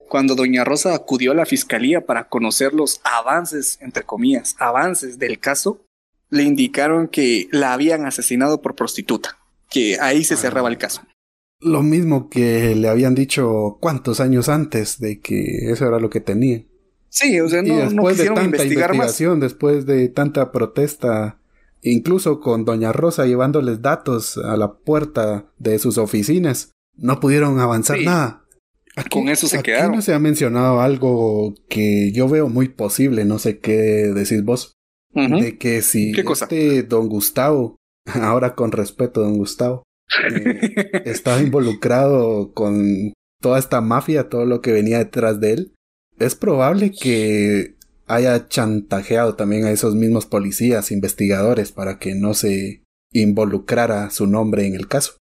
[0.08, 5.40] Cuando doña Rosa acudió a la fiscalía para conocer los avances, entre comillas, avances del
[5.40, 5.84] caso,
[6.34, 9.38] le indicaron que la habían asesinado por prostituta,
[9.70, 11.02] que ahí se cerraba el caso.
[11.60, 16.20] Lo mismo que le habían dicho cuántos años antes de que eso era lo que
[16.20, 16.64] tenía.
[17.08, 21.38] Sí, o sea, no, después de tanta investigación, después de tanta protesta,
[21.80, 28.00] incluso con Doña Rosa llevándoles datos a la puerta de sus oficinas, no pudieron avanzar
[28.00, 28.44] nada.
[29.10, 29.92] con eso se quedaron.
[29.92, 33.72] no se ha mencionado algo que yo veo muy posible, no sé qué
[34.12, 34.74] decís vos
[35.14, 39.84] de que si este don Gustavo, ahora con respeto, don Gustavo,
[40.30, 45.74] eh, estaba involucrado con toda esta mafia, todo lo que venía detrás de él,
[46.18, 47.74] es probable que
[48.06, 54.66] haya chantajeado también a esos mismos policías, investigadores, para que no se involucrara su nombre
[54.66, 55.16] en el caso.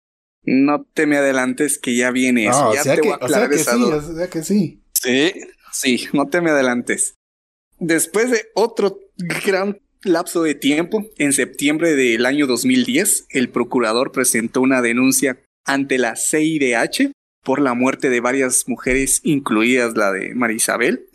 [0.43, 2.73] No te me adelantes que ya viene eso.
[2.75, 4.83] ya te voy a aclarar esa sí, o sea que sí.
[4.93, 5.33] Sí,
[5.73, 7.15] sí, no te me adelantes.
[7.79, 14.61] Después de otro gran lapso de tiempo, en septiembre del año 2010, el procurador presentó
[14.61, 20.57] una denuncia ante la CIDH por la muerte de varias mujeres, incluidas la de María
[20.57, 21.07] Isabel.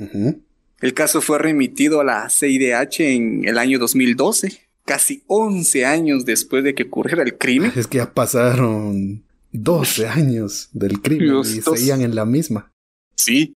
[0.82, 6.63] El caso fue remitido a la CIDH en el año 2012, casi 11 años después
[6.63, 7.72] de que ocurriera el crimen.
[7.76, 12.72] Es que ya pasaron 12 años del crimen y seguían en la misma.
[13.15, 13.54] Sí,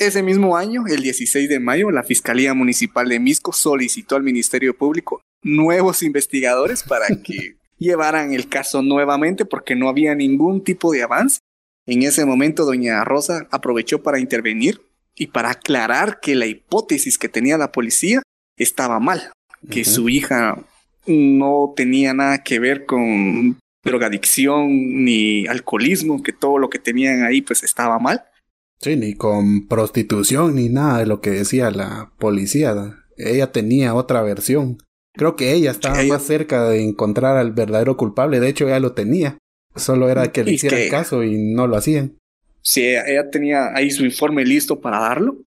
[0.00, 4.74] ese mismo año, el 16 de mayo, la Fiscalía Municipal de Misco solicitó al Ministerio
[4.76, 11.02] Público nuevos investigadores para que llevaran el caso nuevamente porque no había ningún tipo de
[11.02, 11.38] avance.
[11.86, 14.80] En ese momento, doña Rosa aprovechó para intervenir
[15.14, 18.22] y para aclarar que la hipótesis que tenía la policía
[18.56, 19.32] estaba mal,
[19.70, 20.64] que su hija
[21.06, 27.42] no tenía nada que ver con drogadicción ni alcoholismo, que todo lo que tenían ahí
[27.42, 28.24] pues estaba mal
[28.80, 32.74] Sí, ni con prostitución ni nada de lo que decía la policía.
[33.16, 34.78] Ella tenía otra versión.
[35.12, 38.40] Creo que ella estaba más cerca de encontrar al verdadero culpable.
[38.40, 39.38] De hecho, ella lo tenía.
[39.76, 42.16] Solo era que le hiciera caso y no lo hacían.
[42.62, 45.42] Sí, ella tenía ahí su informe listo para darlo.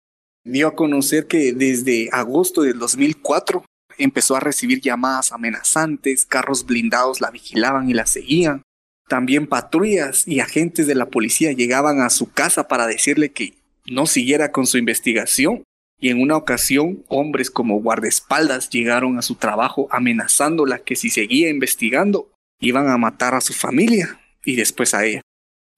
[0.45, 3.65] Dio a conocer que desde agosto del 2004
[3.99, 8.63] empezó a recibir llamadas amenazantes, carros blindados la vigilaban y la seguían.
[9.11, 13.55] También patrullas y agentes de la policía llegaban a su casa para decirle que
[13.85, 15.65] no siguiera con su investigación
[15.99, 21.51] y en una ocasión hombres como guardaespaldas llegaron a su trabajo amenazándola que si seguía
[21.51, 22.31] investigando
[22.61, 25.23] iban a matar a su familia y después a ella.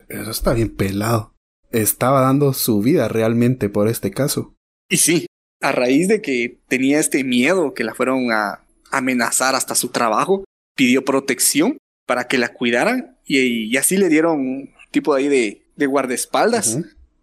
[0.09, 1.33] Eso está bien pelado.
[1.71, 4.55] Estaba dando su vida realmente por este caso.
[4.91, 5.25] Y sí,
[5.63, 8.61] a raíz de que tenía este miedo que la fueron a
[8.91, 10.45] amenazar hasta su trabajo,
[10.77, 11.79] pidió protección
[12.13, 16.79] para que la cuidaran y, así le dieron un tipo ahí de, de guardaespaldas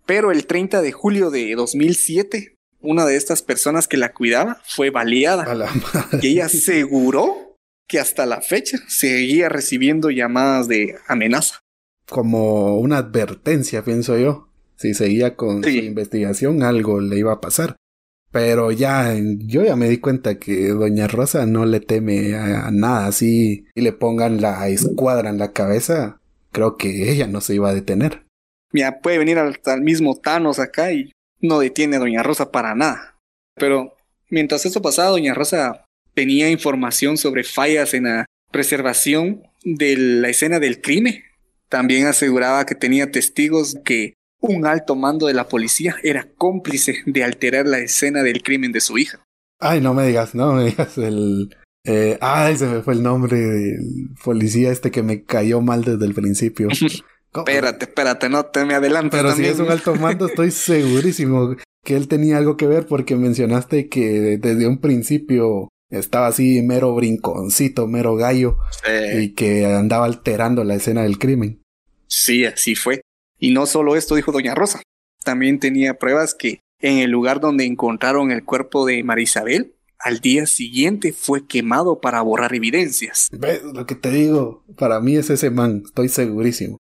[0.07, 4.89] Pero el 30 de julio de 2007, una de estas personas que la cuidaba fue
[4.89, 5.45] baleada.
[6.23, 7.55] Y ella aseguró
[7.87, 11.59] que hasta la fecha seguía recibiendo llamadas de amenaza.
[12.07, 14.49] Como una advertencia, pienso yo.
[14.75, 17.75] Si seguía con su investigación, algo le iba a pasar.
[18.32, 23.07] Pero ya, yo ya me di cuenta que Doña Rosa no le teme a, nada
[23.07, 26.19] así y le pongan la escuadra en la cabeza.
[26.51, 28.25] Creo que ella no se iba a detener.
[28.71, 31.11] Mira, puede venir hasta el mismo Thanos acá y
[31.41, 33.17] no detiene a Doña Rosa para nada.
[33.55, 33.95] Pero
[34.30, 40.59] mientras eso pasaba, Doña Rosa tenía información sobre fallas en la preservación de la escena
[40.59, 41.23] del crimen.
[41.67, 47.23] También aseguraba que tenía testigos que un alto mando de la policía era cómplice de
[47.23, 49.23] alterar la escena del crimen de su hija.
[49.59, 51.55] Ay, no me digas, no me digas el...
[51.85, 56.05] Eh, ay, se me fue el nombre del policía este que me cayó mal desde
[56.05, 56.67] el principio.
[57.35, 59.19] espérate, espérate, no te me adelantes.
[59.19, 63.15] Pero si es un alto mando, estoy segurísimo que él tenía algo que ver porque
[63.15, 68.57] mencionaste que desde un principio estaba así mero brinconcito, mero gallo
[69.17, 71.61] y que andaba alterando la escena del crimen.
[72.07, 73.01] Sí, así fue.
[73.39, 74.81] Y no solo esto dijo doña Rosa,
[75.23, 80.45] también tenía pruebas que en el lugar donde encontraron el cuerpo de Marisabel, al día
[80.45, 83.27] siguiente fue quemado para borrar evidencias.
[83.31, 84.63] ¿Ves lo que te digo?
[84.77, 86.77] Para mí es ese man, estoy segurísimo.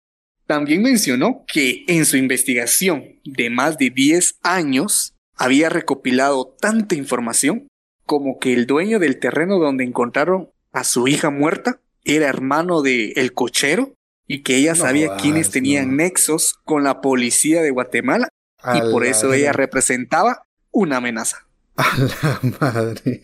[0.47, 7.69] También mencionó que en su investigación de más de 10 años había recopilado tanta información
[8.05, 13.13] como que el dueño del terreno donde encontraron a su hija muerta era hermano de
[13.13, 13.95] el cochero
[14.33, 18.29] y que ella sabía quiénes tenían nexos con la policía de Guatemala
[18.75, 21.47] y por eso ella representaba una amenaza.
[21.77, 23.21] A la madre.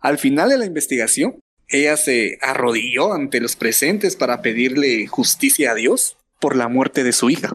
[0.00, 5.74] Al final de la investigación, ella se arrodilló ante los presentes para pedirle justicia a
[5.74, 7.52] Dios por la muerte de su hija.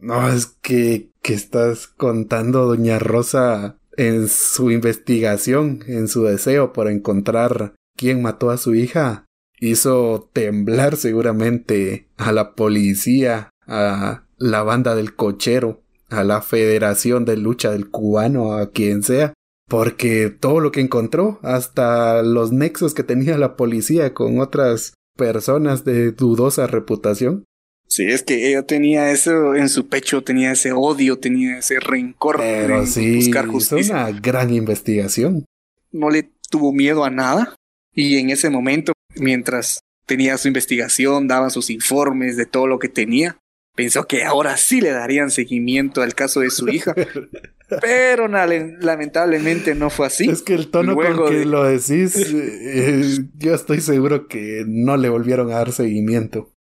[0.00, 6.90] No, es que, que estás contando, doña Rosa, en su investigación, en su deseo por
[6.90, 9.26] encontrar quién mató a su hija,
[9.60, 17.36] hizo temblar seguramente a la policía, a la banda del cochero, a la Federación de
[17.36, 19.34] Lucha del Cubano, a quien sea,
[19.68, 25.84] porque todo lo que encontró, hasta los nexos que tenía la policía con otras personas
[25.84, 27.44] de dudosa reputación.
[27.86, 32.38] Sí, es que ella tenía eso en su pecho, tenía ese odio, tenía ese rencor.
[32.38, 33.94] Pero sí, buscar justicia.
[33.94, 35.44] una gran investigación.
[35.90, 37.56] No le tuvo miedo a nada
[37.92, 42.88] y en ese momento mientras tenía su investigación, daba sus informes de todo lo que
[42.88, 43.38] tenía.
[43.76, 46.94] Pensó que ahora sí le darían seguimiento al caso de su hija.
[47.80, 50.28] Pero lamentablemente no fue así.
[50.28, 55.08] Es que el tono con que lo decís, eh, yo estoy seguro que no le
[55.08, 56.52] volvieron a dar seguimiento.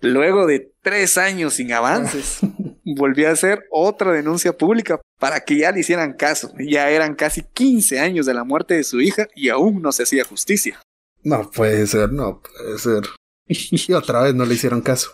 [0.00, 2.38] Luego de tres años sin avances,
[2.84, 6.52] volvió a hacer otra denuncia pública para que ya le hicieran caso.
[6.58, 10.02] Ya eran casi 15 años de la muerte de su hija y aún no se
[10.02, 10.80] hacía justicia.
[11.24, 13.02] No puede ser, no puede ser.
[13.46, 15.10] Y otra vez no le hicieron caso.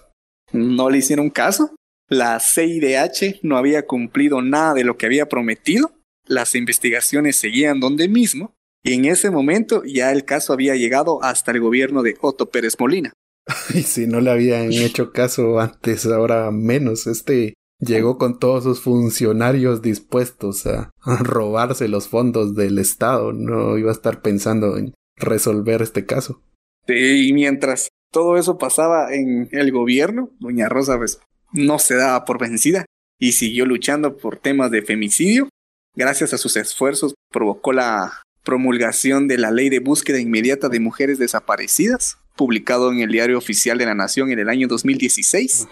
[0.52, 1.74] No le hicieron caso.
[2.08, 5.92] La CIDH no había cumplido nada de lo que había prometido.
[6.26, 8.54] Las investigaciones seguían donde mismo.
[8.82, 12.74] Y en ese momento ya el caso había llegado hasta el gobierno de Otto Pérez
[12.78, 13.12] Molina.
[13.74, 17.06] Y si no le habían hecho caso antes, ahora menos.
[17.06, 23.32] Este llegó con todos sus funcionarios dispuestos a, robarse los fondos del Estado.
[23.32, 26.42] No iba a estar pensando en resolver este caso.
[26.88, 31.20] Y mientras todo eso pasaba en el gobierno, doña Rosa pues,
[31.52, 32.86] no se daba por vencida
[33.18, 35.48] y siguió luchando por temas de femicidio.
[35.94, 41.18] Gracias a sus esfuerzos provocó la promulgación de la Ley de Búsqueda Inmediata de Mujeres
[41.18, 45.68] Desaparecidas, publicado en el Diario Oficial de la Nación en el año 2016.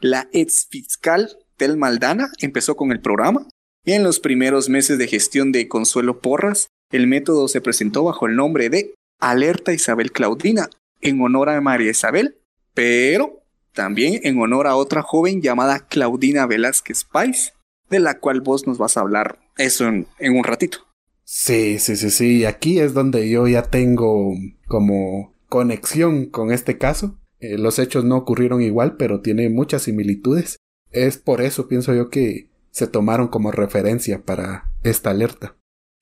[0.00, 3.46] La ex fiscal Tel Maldana empezó con el programa
[3.84, 8.26] y en los primeros meses de gestión de Consuelo Porras el método se presentó bajo
[8.26, 10.68] el nombre de Alerta Isabel Claudina,
[11.00, 12.36] en honor a María Isabel,
[12.74, 17.52] pero también en honor a otra joven llamada Claudina Velázquez Pais,
[17.88, 20.78] de la cual vos nos vas a hablar eso en, un ratito.
[21.24, 22.44] Sí, sí, sí, sí.
[22.44, 24.34] Aquí es donde yo ya tengo
[24.66, 27.18] como conexión con este caso.
[27.38, 30.56] Eh, los hechos no ocurrieron igual, pero tiene muchas similitudes.
[30.90, 35.56] Es por eso, pienso yo, que se tomaron como referencia para esta alerta.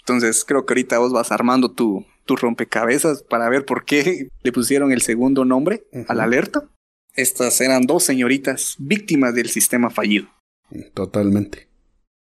[0.09, 4.53] Entonces creo que ahorita vos vas armando tu, tu rompecabezas para ver por qué le
[4.53, 6.67] pusieron el segundo nombre a la alerta.
[7.15, 10.29] Estas eran dos señoritas víctimas del sistema fallido.
[10.95, 11.69] Totalmente.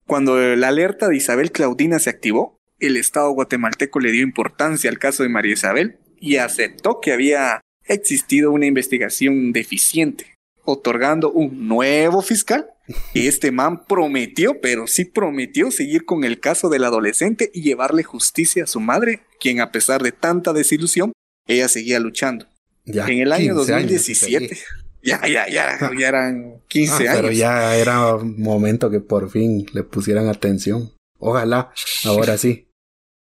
[0.06, 5.00] Cuando la alerta de Isabel Claudina se activó, el Estado guatemalteco le dio importancia al
[5.00, 12.22] caso de María Isabel y aceptó que había existido una investigación deficiente, otorgando un nuevo
[12.22, 12.68] fiscal
[13.14, 18.64] este man prometió, pero sí prometió seguir con el caso del adolescente y llevarle justicia
[18.64, 21.14] a su madre, quien a pesar de tanta desilusión,
[21.48, 22.48] ella seguía luchando.
[22.86, 24.58] en el año 2017.
[25.04, 27.16] ya, ya, ya, ya eran 15 ah, años.
[27.16, 30.92] Pero ya era momento que por fin le pusieran atención.
[31.20, 31.72] Ojalá,
[32.06, 32.68] ahora sí.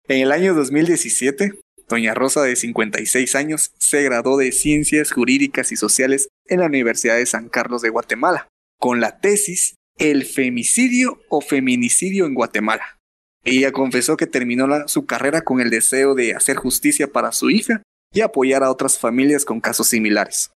[0.09, 1.53] En el año 2017,
[1.89, 7.17] Doña Rosa, de 56 años, se graduó de Ciencias Jurídicas y Sociales en la Universidad
[7.17, 8.49] de San Carlos de Guatemala,
[8.79, 12.99] con la tesis El femicidio o feminicidio en Guatemala.
[13.45, 17.83] Ella confesó que terminó su carrera con el deseo de hacer justicia para su hija
[18.13, 20.51] y apoyar a otras familias con casos similares.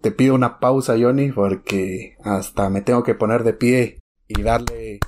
[0.00, 4.98] Te pido una pausa, Johnny, porque hasta me tengo que poner de pie y darle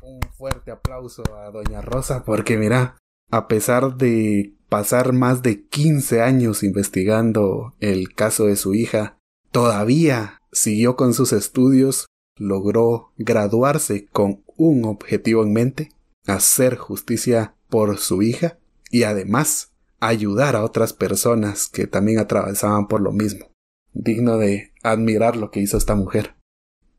[0.00, 2.96] un fuerte aplauso a Doña Rosa, porque mira,
[3.30, 9.18] a pesar de pasar más de 15 años investigando el caso de su hija,
[9.50, 12.06] todavía siguió con sus estudios,
[12.36, 15.92] logró graduarse con un objetivo en mente,
[16.26, 18.58] hacer justicia por su hija
[18.90, 23.50] y además ayudar a otras personas que también atravesaban por lo mismo.
[23.92, 26.34] Digno de admirar lo que hizo esta mujer.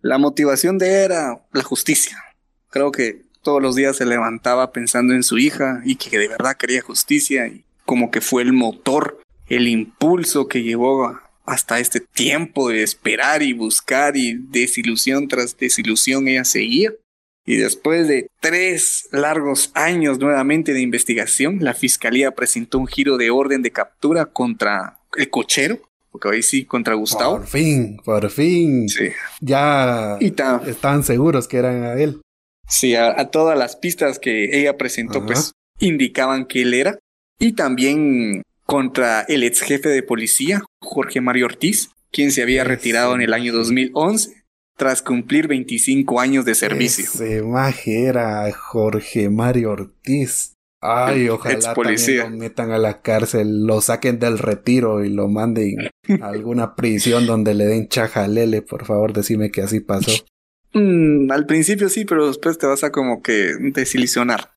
[0.02, 2.18] La motivación de era la justicia.
[2.70, 6.58] Creo que todos los días se levantaba pensando en su hija y que de verdad
[6.58, 12.70] quería justicia y como que fue el motor, el impulso que llevó hasta este tiempo
[12.70, 16.92] de esperar y buscar y desilusión tras desilusión ella seguía.
[17.46, 23.30] Y después de tres largos años nuevamente de investigación, la fiscalía presentó un giro de
[23.30, 25.80] orden de captura contra el cochero,
[26.12, 27.38] porque hoy sí, contra Gustavo.
[27.38, 28.90] Por fin, por fin.
[28.90, 29.10] Sí.
[29.42, 30.18] Ya
[30.66, 32.20] estaban seguros que eran a él.
[32.68, 36.98] Sí, a, todas las pistas que ella presentó, pues indicaban que él era.
[37.38, 43.16] Y también contra el ex jefe de policía, Jorge Mario Ortiz, quien se había retirado
[43.16, 44.46] en el año 2011
[44.78, 47.06] tras cumplir 25 años de servicio.
[47.06, 50.54] Ese maje era Jorge Mario Ortiz.
[50.82, 55.78] Ay, ojalá también lo metan a la cárcel, lo saquen del retiro y lo manden
[56.22, 60.12] a alguna prisión donde le den chajalele, por favor, decime que así pasó.
[60.78, 64.52] Mm, al principio sí, pero después te vas a como que desilusionar.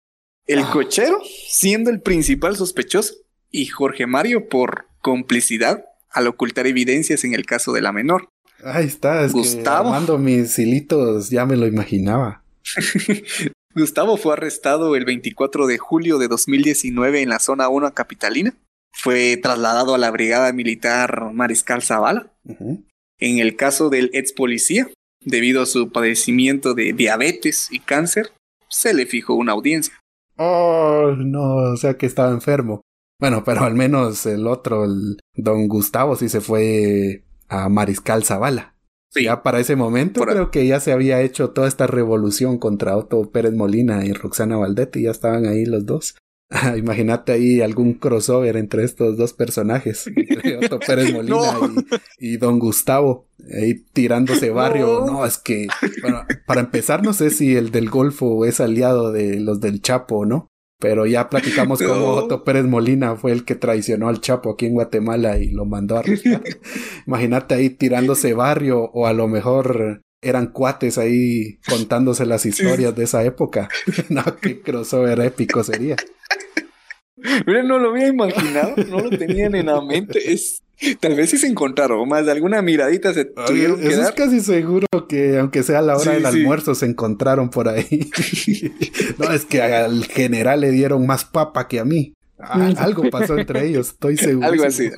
[0.49, 0.71] El ah.
[0.73, 3.15] cochero siendo el principal sospechoso
[3.51, 8.29] y Jorge Mario por complicidad al ocultar evidencias en el caso de la menor.
[8.65, 9.95] Ahí está, es Gustavo.
[10.07, 12.43] Que mis hilitos ya me lo imaginaba.
[13.75, 18.55] Gustavo fue arrestado el 24 de julio de 2019 en la zona 1 capitalina.
[18.93, 22.33] Fue trasladado a la brigada militar Mariscal Zavala.
[23.21, 24.89] En el caso del ex policía,
[25.25, 28.33] debido a su padecimiento de diabetes y cáncer,
[28.69, 29.95] se le fijó una audiencia.
[30.37, 32.81] Oh, no, o sea que estaba enfermo.
[33.21, 38.75] Bueno, pero al menos el otro, el don Gustavo, sí se fue a Mariscal Zavala.
[39.15, 43.31] Ya para ese momento creo que ya se había hecho toda esta revolución contra Otto
[43.31, 46.15] Pérez Molina y Roxana Valdetti, ya estaban ahí los dos.
[46.77, 50.11] Imagínate ahí algún crossover entre estos dos personajes,
[50.63, 51.43] Otto Pérez Molina
[52.19, 55.05] y, Don Gustavo, ahí tirándose barrio.
[55.07, 55.25] No.
[55.25, 55.69] es que,
[56.03, 60.27] bueno, para empezar, no sé si el del Golfo es aliado de los del Chapo,
[60.27, 60.49] ¿no?
[60.81, 64.75] Pero ya platicamos cómo Otto Pérez Molina fue el que traicionó al Chapo aquí en
[64.75, 66.43] Guatemala y lo mandó a arrestar.
[67.07, 73.05] Imagínate ahí tirándose barrio o a lo mejor eran cuates ahí contándose las historias de
[73.05, 73.69] esa época.
[74.09, 75.97] no, qué crossover épico sería.
[77.47, 80.33] Mira, no lo había imaginado, no lo tenían en la mente.
[80.33, 80.63] Es,
[81.01, 84.87] tal vez si se encontraron, más de alguna miradita se tuvieron que es casi seguro
[85.09, 88.11] que, aunque sea a la hora del almuerzo, se encontraron por ahí.
[89.19, 92.15] no, es que al general le dieron más papa que a mí.
[92.39, 94.47] algo pasó entre ellos, estoy seguro.
[94.49, 94.91] Algo así.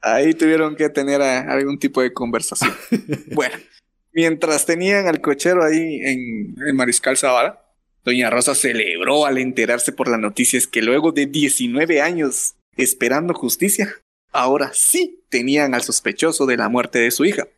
[0.00, 2.74] Ahí tuvieron que tener algún tipo de conversación.
[3.32, 3.54] Bueno,
[4.12, 7.62] mientras tenían al cochero ahí en, en Mariscal Zavala,
[8.04, 13.94] Doña Rosa celebró al enterarse por las noticias que luego de 19 años esperando justicia,
[14.34, 17.48] ahora sí tenían al sospechoso de la muerte de su hija.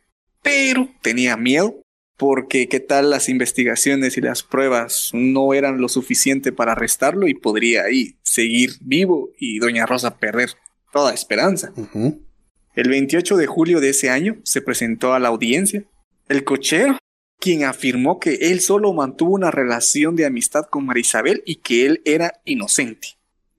[0.41, 1.81] Pero tenía miedo
[2.15, 7.33] porque qué tal las investigaciones y las pruebas no eran lo suficiente para arrestarlo y
[7.33, 10.51] podría ahí seguir vivo y doña Rosa perder
[10.93, 11.73] toda esperanza.
[12.75, 15.83] El 28 de julio de ese año se presentó a la audiencia
[16.29, 16.97] el cochero
[17.39, 22.01] quien afirmó que él solo mantuvo una relación de amistad con Marisabel y que él
[22.03, 23.09] era inocente.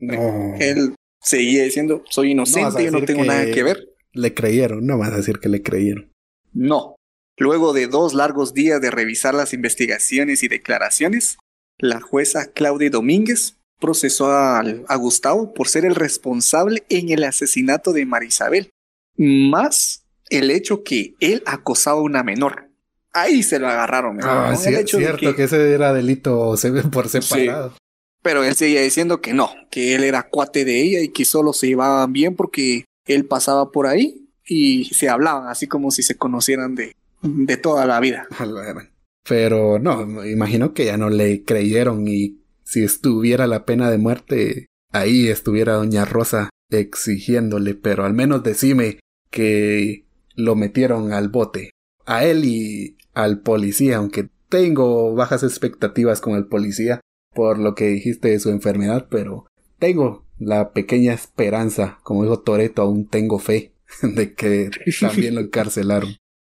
[0.01, 0.95] Él
[1.29, 3.89] seguía diciendo, soy inocente, yo no tengo nada que ver.
[4.13, 6.13] Le creyeron, no vas a decir que le creyeron.
[6.53, 6.97] No.
[7.37, 11.39] Luego de dos largos días de revisar las investigaciones y declaraciones,
[11.79, 17.93] la jueza Claudia Domínguez procesó a, a Gustavo por ser el responsable en el asesinato
[17.93, 18.71] de Marisabel,
[19.17, 22.69] más el hecho que él acosaba a una menor
[23.13, 24.19] ahí se lo agarraron.
[24.23, 25.45] Ah, sí, es cierto que...
[25.45, 26.55] ese era delito
[26.93, 27.75] por separado.
[28.29, 31.55] Pero él seguía diciendo que no, que él era cuate de ella y que solo
[31.55, 36.19] se llevaban bien porque él pasaba por ahí y se hablaban así como si se
[36.19, 38.29] conocieran de, de toda la vida.
[39.27, 44.67] Pero no, imagino que ya no le creyeron y si estuviera la pena de muerte,
[44.93, 49.01] ahí estuviera doña Rosa exigiéndole, pero al menos decime
[49.31, 50.05] que
[50.35, 51.71] lo metieron al bote.
[52.05, 57.01] A él y al policía, aunque tengo bajas expectativas con el policía
[57.35, 59.47] por lo que dijiste de su enfermedad, pero
[59.79, 63.73] tengo la pequeña esperanza, como dijo Toreto, aún tengo fe
[64.03, 64.71] de que
[65.01, 66.17] también lo encarcelaron.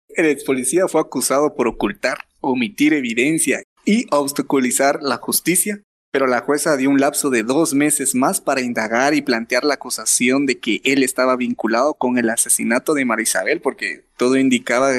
[0.10, 6.42] El ex policía fue acusado por ocultar, omitir evidencia y obstaculizar la justicia, pero la
[6.42, 10.60] jueza dio un lapso de dos meses más para indagar y plantear la acusación de
[10.60, 14.92] que él estaba vinculado con el asesinato de Marisabel, porque todo indicaba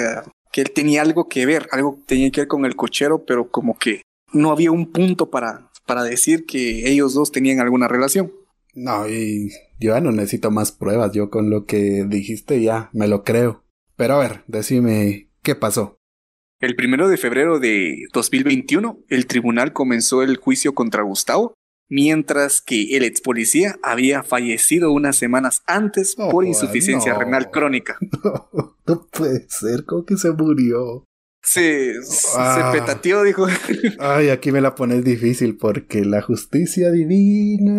[0.52, 3.50] que él tenía algo que ver, algo que tenía que ver con el cochero, pero
[3.50, 4.02] como que
[4.32, 8.32] no había un punto para, para decir que ellos dos tenían alguna relación.
[8.74, 13.08] No, y yo ya no necesito más pruebas, yo con lo que dijiste ya me
[13.08, 13.64] lo creo.
[13.96, 15.98] Pero a ver, decime, ¿qué pasó?
[16.60, 21.54] El primero de febrero de 2021, el tribunal comenzó el juicio contra Gustavo,
[21.88, 27.98] mientras que el ex policía había fallecido unas semanas antes por insuficiencia renal crónica.
[28.86, 31.04] No, puede ser, ¿cómo que se murió?
[31.42, 31.94] Se,
[32.36, 32.70] ah.
[32.72, 33.46] petateó, dijo.
[33.98, 37.72] Ay, aquí me la pones difícil porque la justicia divina.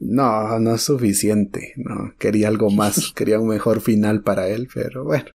[0.00, 1.72] no, no es suficiente.
[1.76, 3.12] No, quería algo más.
[3.16, 5.26] quería un mejor final para él, pero bueno.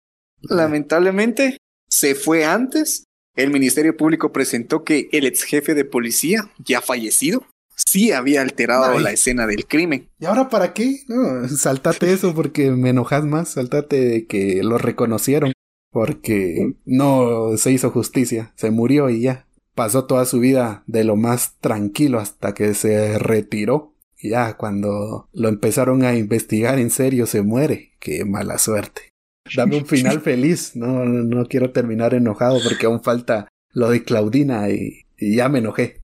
[0.42, 1.58] Lamentablemente,
[1.90, 3.06] se fue antes.
[3.36, 9.00] El Ministerio Público presentó que el ex jefe de policía, ya fallecido, sí había alterado
[9.00, 10.10] la escena del crimen.
[10.20, 11.02] ¿Y ahora para qué?
[11.08, 13.50] No, saltate eso porque me enojas más.
[13.50, 15.54] Saltate de que lo reconocieron
[15.98, 19.48] porque no se hizo justicia, se murió y ya.
[19.74, 23.96] Pasó toda su vida de lo más tranquilo hasta que se retiró.
[24.16, 27.94] Y ya cuando lo empezaron a investigar en serio se muere.
[28.00, 29.10] Qué mala suerte.
[29.56, 30.76] Dame un final feliz.
[30.76, 36.02] No, no quiero terminar enojado porque aún falta lo de Claudina y, ya me enojé.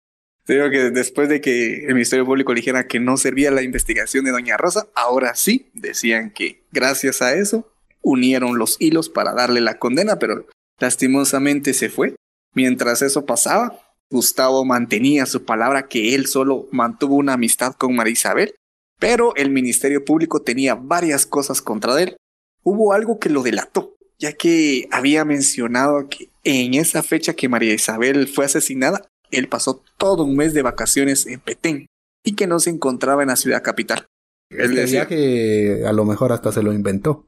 [0.47, 4.31] Digo que después de que el Ministerio Público dijera que no servía la investigación de
[4.31, 7.72] Doña Rosa, ahora sí decían que gracias a eso
[8.04, 10.45] unieron los hilos para darle la condena, pero
[10.80, 12.16] lastimosamente se fue.
[12.54, 13.80] Mientras eso pasaba,
[14.12, 18.54] Gustavo mantenía su palabra que él solo mantuvo una amistad con María Isabel,
[18.99, 22.16] pero el Ministerio Público tenía varias cosas contra él.
[22.64, 27.74] Hubo algo que lo delató, ya que había mencionado que en esa fecha que María
[27.74, 31.88] Isabel fue asesinada, él pasó todo un mes de vacaciones en Petén
[32.24, 34.06] y que no se encontraba en la ciudad capital.
[34.49, 37.26] Él decía que a lo mejor hasta se lo inventó.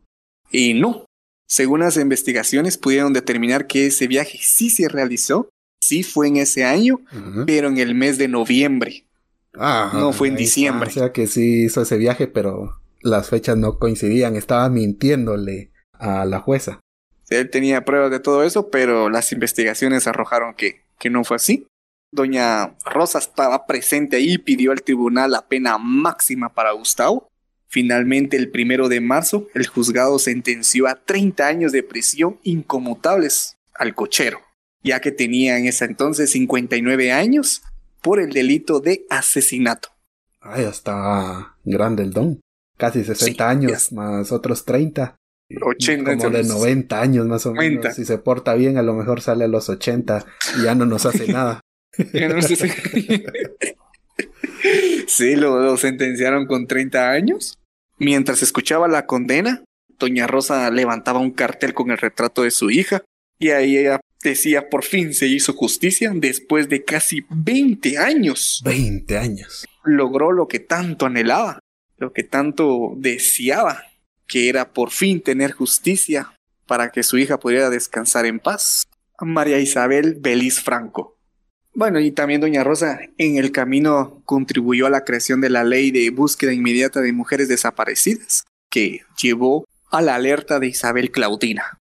[0.56, 1.06] Y no.
[1.48, 5.50] Según las investigaciones pudieron determinar que ese viaje sí se realizó,
[5.82, 7.02] sí fue en ese año,
[7.46, 9.06] pero en el mes de noviembre.
[9.54, 10.90] Ah, no fue en diciembre.
[10.90, 14.38] o sea que sí hizo ese viaje, pero las fechas no coincidían.
[14.38, 16.80] Estaba mintiéndole a la jueza.
[17.30, 21.68] Él tenía pruebas de todo eso, pero las investigaciones arrojaron que, que no fue así.
[22.14, 27.28] Doña Rosa estaba presente ahí y pidió al tribunal la pena máxima para Gustavo.
[27.68, 33.94] Finalmente, el primero de marzo, el juzgado sentenció a 30 años de prisión incomutables al
[33.96, 34.40] cochero,
[34.84, 37.64] ya que tenía en ese entonces 59 años
[38.02, 39.90] por el delito de asesinato.
[40.40, 42.40] Ay, hasta grande el don.
[42.78, 45.16] Casi 60 años, más otros 30.
[45.62, 47.96] 80 como de 90 años más o menos.
[47.96, 50.26] Si se porta bien, a lo mejor sale a los 80
[50.60, 51.62] y ya no nos hace nada.
[55.08, 57.58] sí, lo, lo sentenciaron con 30 años.
[57.98, 59.64] Mientras escuchaba la condena,
[60.00, 63.04] Doña Rosa levantaba un cartel con el retrato de su hija
[63.40, 68.62] y ahí ella decía por fin se hizo justicia después de casi 20 años.
[68.66, 69.66] 20 años.
[69.84, 71.60] Logró lo que tanto anhelaba,
[71.98, 73.84] lo que tanto deseaba,
[74.28, 76.34] que era por fin tener justicia
[76.66, 78.88] para que su hija pudiera descansar en paz.
[79.22, 81.15] María Isabel Belis Franco.
[81.76, 85.92] Bueno, y también Doña Rosa en el camino contribuyó a la creación de la ley
[85.92, 91.80] de búsqueda inmediata de mujeres desaparecidas, que llevó a la alerta de Isabel Claudina.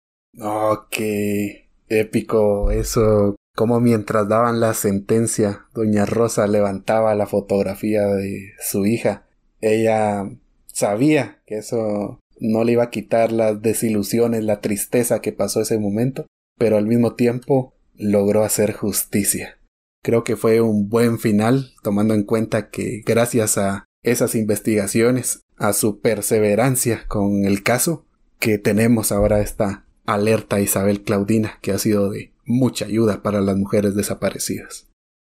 [0.40, 3.36] Oh, qué épico eso.
[3.54, 9.28] Como mientras daban la sentencia, Doña Rosa levantaba la fotografía de su hija.
[9.60, 10.28] Ella
[10.66, 15.78] sabía que eso no le iba a quitar las desilusiones, la tristeza que pasó ese
[15.78, 16.26] momento,
[16.58, 19.58] pero al mismo tiempo logró hacer justicia.
[20.06, 25.72] Creo que fue un buen final, tomando en cuenta que gracias a esas investigaciones, a
[25.72, 28.06] su perseverancia con el caso,
[28.38, 33.56] que tenemos ahora esta alerta Isabel Claudina, que ha sido de mucha ayuda para las
[33.56, 34.86] mujeres desaparecidas.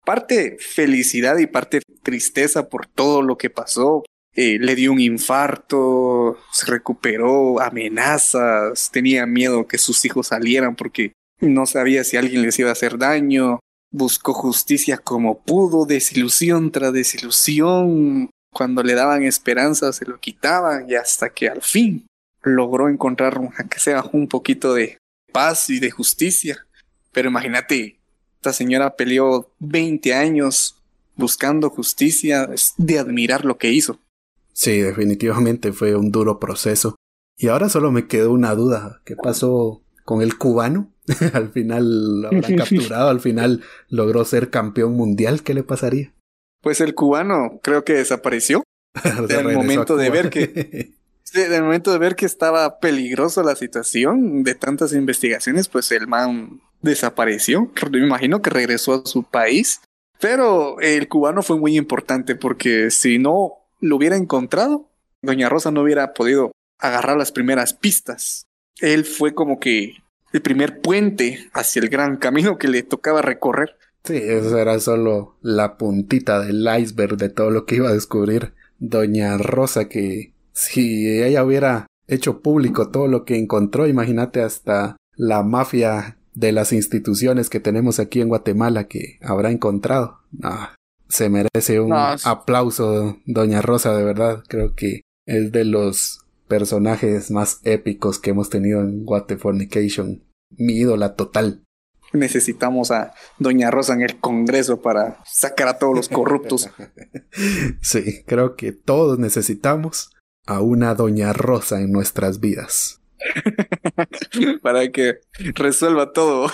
[0.06, 4.04] Parte felicidad y parte tristeza por todo lo que pasó.
[4.34, 11.12] Eh, le dio un infarto, se recuperó, amenazas, tenía miedo que sus hijos salieran porque
[11.40, 13.60] no sabía si alguien les iba a hacer daño,
[13.92, 20.94] buscó justicia como pudo, desilusión tras desilusión, cuando le daban esperanza se lo quitaban y
[20.94, 22.06] hasta que al fin
[22.42, 24.98] logró encontrar, aunque sea un poquito de
[25.32, 26.66] paz y de justicia.
[27.12, 28.00] Pero imagínate,
[28.36, 30.76] esta señora peleó 20 años
[31.16, 34.00] buscando justicia, es de admirar lo que hizo.
[34.52, 36.96] Sí, definitivamente fue un duro proceso.
[37.36, 39.00] Y ahora solo me quedó una duda.
[39.04, 40.92] ¿Qué pasó con el cubano?
[41.32, 45.42] al final lo habrán capturado, al final logró ser campeón mundial.
[45.42, 46.12] ¿Qué le pasaría?
[46.60, 48.62] Pues el cubano creo que desapareció.
[49.28, 50.92] del momento de ver que.
[51.32, 56.60] del momento de ver que estaba peligroso la situación de tantas investigaciones, pues el man
[56.82, 57.70] desapareció.
[57.90, 59.80] Me imagino que regresó a su país.
[60.20, 64.88] Pero el cubano fue muy importante porque si no lo hubiera encontrado,
[65.20, 68.44] Doña Rosa no hubiera podido agarrar las primeras pistas.
[68.82, 69.94] Él fue como que
[70.32, 73.76] el primer puente hacia el gran camino que le tocaba recorrer.
[74.04, 78.52] Sí, eso era solo la puntita del iceberg de todo lo que iba a descubrir
[78.78, 85.44] Doña Rosa, que si ella hubiera hecho público todo lo que encontró, imagínate hasta la
[85.44, 90.18] mafia de las instituciones que tenemos aquí en Guatemala que habrá encontrado.
[91.08, 94.42] se merece un aplauso, Doña Rosa, de verdad.
[94.48, 100.22] Creo que es de los personajes más épicos que hemos tenido en Guatefornication.
[100.56, 101.62] Mi ídola total
[102.12, 106.68] necesitamos a Doña Rosa en el Congreso para sacar a todos los corruptos.
[107.80, 110.10] sí, creo que todos necesitamos
[110.46, 113.00] a una Doña Rosa en nuestras vidas.
[114.62, 115.20] para que
[115.54, 116.50] resuelva todo.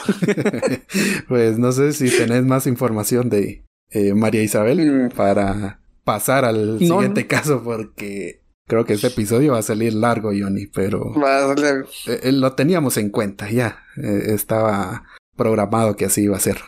[1.28, 5.08] pues no sé si tenés más información de eh, María Isabel mm.
[5.16, 10.66] para pasar al siguiente caso porque creo que este episodio va a salir largo, Johnny,
[10.66, 11.12] pero
[12.06, 13.82] eh, eh, lo teníamos en cuenta ya.
[13.96, 15.04] estaba
[15.36, 16.58] programado que así iba a ser.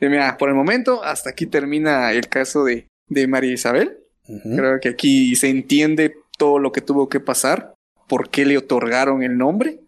[0.00, 3.98] mira, por el momento, hasta aquí termina el caso de, de María Isabel.
[4.42, 7.74] Creo que aquí se entiende todo lo que tuvo que pasar,
[8.08, 9.80] por qué le otorgaron el nombre,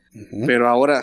[0.46, 1.02] pero ahora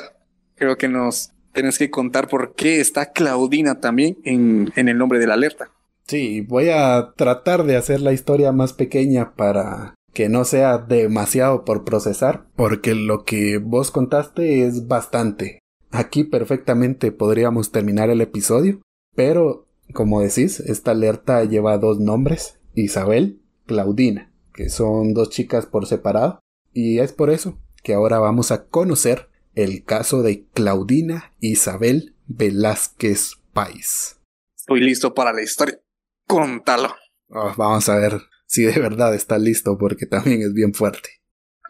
[0.55, 5.17] creo que nos tienes que contar por qué está Claudina también en, en el nombre
[5.19, 5.71] de la alerta.
[6.07, 11.65] Sí, voy a tratar de hacer la historia más pequeña para que no sea demasiado
[11.65, 15.59] por procesar, porque lo que vos contaste es bastante.
[15.91, 18.81] Aquí perfectamente podríamos terminar el episodio,
[19.15, 25.87] pero, como decís, esta alerta lleva dos nombres, Isabel, Claudina, que son dos chicas por
[25.87, 26.39] separado,
[26.73, 33.35] y es por eso que ahora vamos a conocer el caso de Claudina Isabel Velázquez
[33.53, 34.19] Pais.
[34.57, 35.79] Estoy listo para la historia.
[36.27, 36.95] Contalo.
[37.29, 38.21] Oh, vamos a ver
[38.53, 41.09] si de verdad está listo porque también es bien fuerte.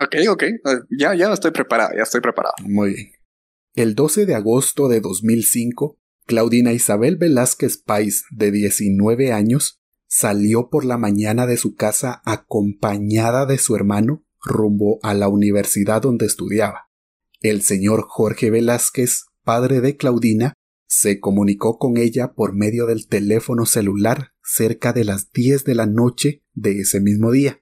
[0.02, 0.44] Ok, ok.
[1.00, 2.56] Ya, ya estoy preparado, ya estoy preparado.
[2.64, 3.12] Muy bien.
[3.74, 10.84] El 12 de agosto de 2005, Claudina Isabel Velázquez Pais, de 19 años, salió por
[10.84, 16.90] la mañana de su casa acompañada de su hermano rumbo a la universidad donde estudiaba.
[17.40, 20.54] El señor Jorge Velázquez, padre de Claudina,
[20.86, 25.86] se comunicó con ella por medio del teléfono celular cerca de las 10 de la
[25.86, 27.62] noche de ese mismo día.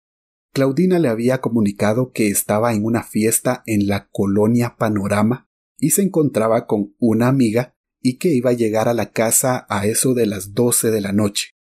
[0.54, 6.02] Claudina le había comunicado que estaba en una fiesta en la colonia Panorama y se
[6.02, 10.26] encontraba con una amiga y que iba a llegar a la casa a eso de
[10.26, 11.52] las doce de la noche.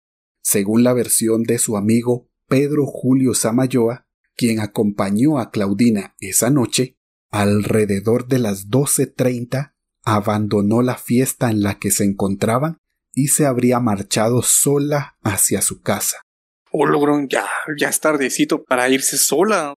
[0.41, 6.97] Según la versión de su amigo Pedro Julio Samayoa, quien acompañó a Claudina esa noche,
[7.29, 12.80] alrededor de las doce treinta abandonó la fiesta en la que se encontraban
[13.13, 16.17] y se habría marchado sola hacia su casa.
[16.71, 17.45] Oh, logrón, ya,
[17.77, 19.73] ya es tardecito para irse sola.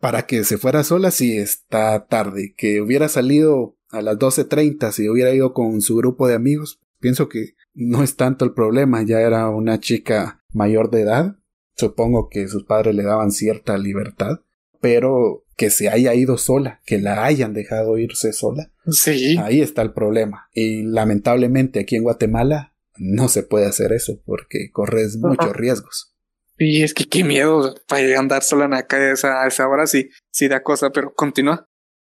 [0.00, 2.54] Para que se fuera sola, sí está tarde.
[2.56, 7.28] Que hubiera salido a las 12.30 si hubiera ido con su grupo de amigos, pienso
[7.28, 11.36] que no es tanto el problema, ya era una chica mayor de edad,
[11.76, 14.40] supongo que sus padres le daban cierta libertad,
[14.80, 18.70] pero que se haya ido sola, que la hayan dejado irse sola.
[18.86, 19.36] Sí.
[19.38, 20.48] Ahí está el problema.
[20.52, 26.14] Y lamentablemente aquí en Guatemala no se puede hacer eso porque corres muchos riesgos.
[26.58, 30.10] Y es que qué miedo para andar sola en la calle a esa, hora, sí,
[30.30, 31.68] sí da cosa, pero continúa.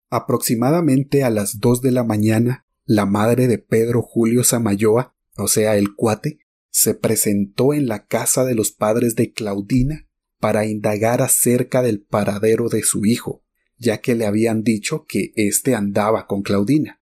[0.10, 5.78] Aproximadamente a las dos de la mañana, la madre de Pedro Julio Samayoa, o sea,
[5.78, 6.40] el cuate,
[6.72, 10.08] se presentó en la casa de los padres de Claudina
[10.40, 13.44] para indagar acerca del paradero de su hijo,
[13.78, 17.01] ya que le habían dicho que éste andaba con Claudina.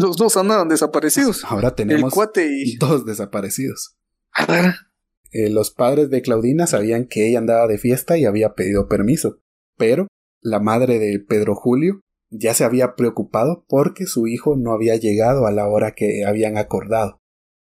[0.00, 1.44] Los dos andaban desaparecidos.
[1.44, 2.76] Ahora tenemos El cuate y...
[2.76, 3.96] dos desaparecidos.
[5.30, 9.40] Eh, los padres de Claudina sabían que ella andaba de fiesta y había pedido permiso,
[9.76, 10.06] pero
[10.40, 15.46] la madre de Pedro Julio ya se había preocupado porque su hijo no había llegado
[15.46, 17.20] a la hora que habían acordado.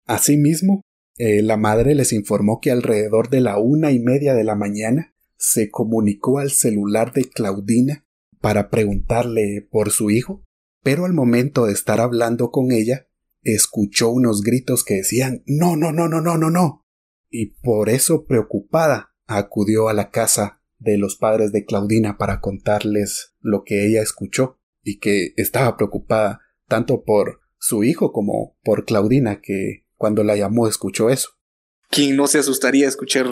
[0.07, 0.83] Asimismo,
[1.17, 5.15] eh, la madre les informó que alrededor de la una y media de la mañana
[5.37, 8.05] se comunicó al celular de Claudina
[8.41, 10.43] para preguntarle por su hijo,
[10.83, 13.09] pero al momento de estar hablando con ella,
[13.43, 16.87] escuchó unos gritos que decían No, no, no, no, no, no, no.
[17.29, 23.35] Y por eso preocupada acudió a la casa de los padres de Claudina para contarles
[23.41, 29.41] lo que ella escuchó y que estaba preocupada tanto por su hijo como por Claudina
[29.41, 31.41] que cuando la llamó escuchó eso.
[31.91, 33.27] ¿quién no se asustaría escuchar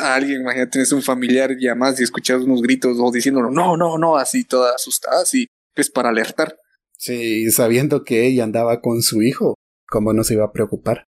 [0.00, 0.40] a alguien?
[0.40, 4.44] Imagínate, tienes un familiar y y escuchar unos gritos o diciéndolo, no, no, no, así
[4.44, 6.58] toda asustada, así, es para alertar.
[7.04, 9.56] Sí, sabiendo que ella andaba con su hijo,
[9.88, 11.08] ¿cómo no se iba a preocupar?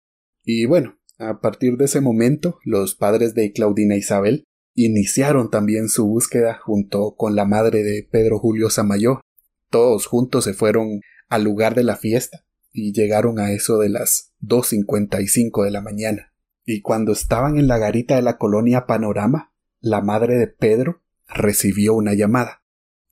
[0.44, 6.06] Y bueno, a partir de ese momento, los padres de Claudina Isabel iniciaron también su
[6.06, 9.22] búsqueda junto con la madre de Pedro Julio Samayo.
[9.70, 14.34] Todos juntos se fueron al lugar de la fiesta y llegaron a eso de las
[14.42, 16.34] 2.55 de la mañana.
[16.66, 21.94] Y cuando estaban en la garita de la colonia Panorama, la madre de Pedro recibió
[21.94, 22.62] una llamada.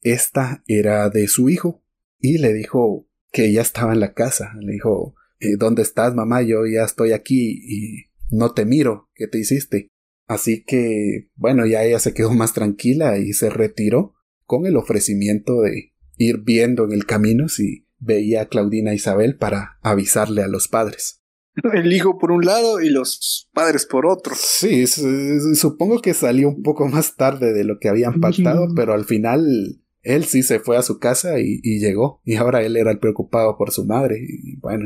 [0.02, 1.82] Esta era de su hijo
[2.18, 4.52] y le dijo que ella estaba en la casa.
[4.60, 6.42] Le dijo, "Eh, ¿dónde estás, mamá?
[6.42, 9.10] Yo ya estoy aquí y no te miro.
[9.14, 9.88] ¿Qué te hiciste?
[10.26, 14.14] Así que, bueno, ya ella se quedó más tranquila y se retiró
[14.44, 19.78] con el ofrecimiento de ir viendo en el camino si veía a Claudina Isabel para
[19.82, 21.22] avisarle a los padres.
[21.72, 24.34] El hijo por un lado y los padres por otro.
[24.36, 28.92] Sí, su- supongo que salió un poco más tarde de lo que habían pactado, pero
[28.92, 32.20] al final él sí se fue a su casa y, y llegó.
[32.24, 34.18] Y ahora él era el preocupado por su madre.
[34.20, 34.84] Y bueno,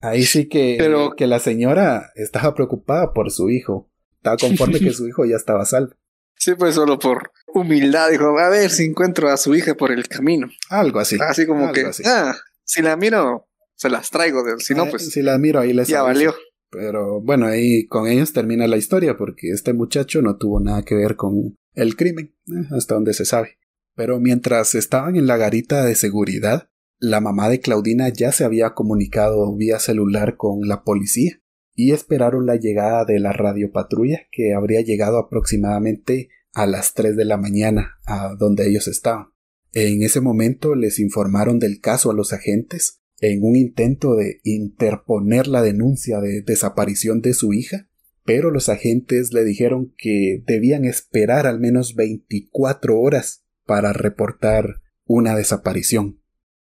[0.00, 3.90] ahí sí que, Pero- que la señora estaba preocupada por su hijo.
[4.16, 5.92] Estaba conforme que su hijo ya estaba salvo.
[6.38, 10.06] Sí, pues solo por humildad dijo, a ver si encuentro a su hija por el
[10.08, 10.48] camino.
[10.68, 11.16] Algo así.
[11.20, 12.02] Así como algo que, así.
[12.06, 14.42] ah, si la miro, se las traigo.
[14.42, 16.12] de- Si no, Eh, pues si la miro ahí les ya aviso.
[16.14, 16.34] valió.
[16.70, 20.94] Pero bueno, ahí con ellos termina la historia porque este muchacho no tuvo nada que
[20.94, 23.56] ver con el crimen, eh, hasta donde se sabe.
[23.96, 26.68] Pero mientras estaban en la garita de seguridad,
[26.98, 31.40] la mamá de Claudina ya se había comunicado vía celular con la policía
[31.74, 37.24] y esperaron la llegada de la radiopatrulla que habría llegado aproximadamente a las 3 de
[37.24, 39.28] la mañana a donde ellos estaban.
[39.72, 45.46] En ese momento les informaron del caso a los agentes en un intento de interponer
[45.46, 47.88] la denuncia de desaparición de su hija,
[48.24, 55.34] pero los agentes le dijeron que debían esperar al menos 24 horas para reportar una
[55.34, 56.22] desaparición.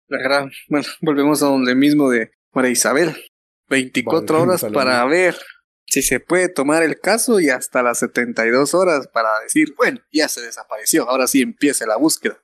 [0.09, 3.17] La gran, bueno, volvemos a donde mismo de María Isabel.
[3.69, 5.37] 24 Volvemos horas para ver
[5.87, 10.29] si se puede tomar el caso y hasta las 72 horas para decir, bueno, ya
[10.29, 12.39] se desapareció, ahora sí empieza la búsqueda.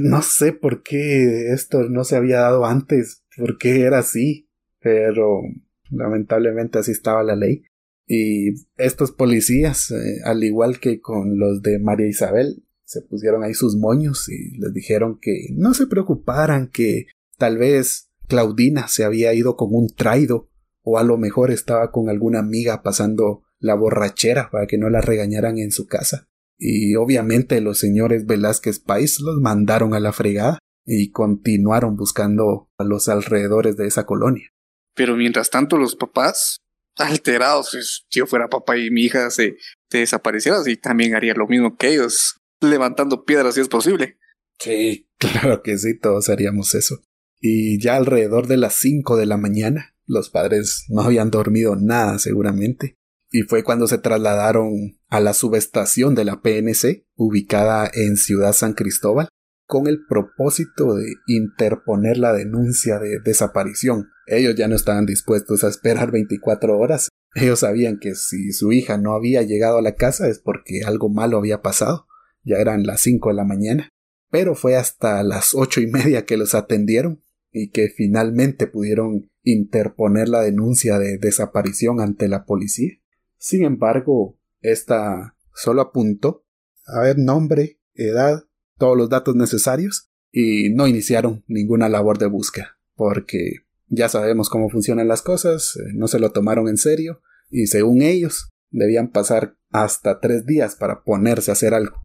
[0.00, 4.48] No sé por qué esto no se había dado antes, por qué era así,
[4.80, 5.42] pero
[5.90, 7.64] lamentablemente así estaba la ley.
[8.06, 13.52] Y estos policías, eh, al igual que con los de María Isabel, se pusieron ahí
[13.52, 19.34] sus moños y les dijeron que no se preocuparan, que tal vez Claudina se había
[19.34, 20.48] ido con un traido,
[20.82, 25.02] o a lo mejor estaba con alguna amiga pasando la borrachera para que no la
[25.02, 26.28] regañaran en su casa.
[26.56, 32.84] Y obviamente los señores Velázquez Pais los mandaron a la fregada y continuaron buscando a
[32.84, 34.48] los alrededores de esa colonia.
[34.94, 36.56] Pero mientras tanto los papás,
[36.96, 37.70] alterados,
[38.08, 39.58] si yo fuera papá y mi hija se,
[39.90, 44.18] se desapareciera, sí, también haría lo mismo que ellos, levantando piedras si es posible.
[44.58, 47.00] Sí, claro que sí, todos haríamos eso.
[47.40, 52.18] Y ya alrededor de las cinco de la mañana, los padres no habían dormido nada
[52.18, 52.96] seguramente,
[53.30, 58.72] y fue cuando se trasladaron a la subestación de la PNC, ubicada en Ciudad San
[58.72, 59.28] Cristóbal,
[59.66, 64.08] con el propósito de interponer la denuncia de desaparición.
[64.26, 67.10] Ellos ya no estaban dispuestos a esperar 24 horas.
[67.34, 71.10] Ellos sabían que si su hija no había llegado a la casa es porque algo
[71.10, 72.06] malo había pasado.
[72.48, 73.88] Ya eran las 5 de la mañana.
[74.30, 77.22] Pero fue hasta las ocho y media que los atendieron
[77.52, 82.92] y que finalmente pudieron interponer la denuncia de desaparición ante la policía.
[83.38, 86.44] Sin embargo, esta solo apuntó
[86.86, 88.44] a ver nombre, edad,
[88.78, 94.68] todos los datos necesarios y no iniciaron ninguna labor de búsqueda, porque ya sabemos cómo
[94.68, 97.20] funcionan las cosas, eh, no se lo tomaron en serio
[97.50, 102.02] y según ellos debían pasar hasta tres días para ponerse a hacer algo.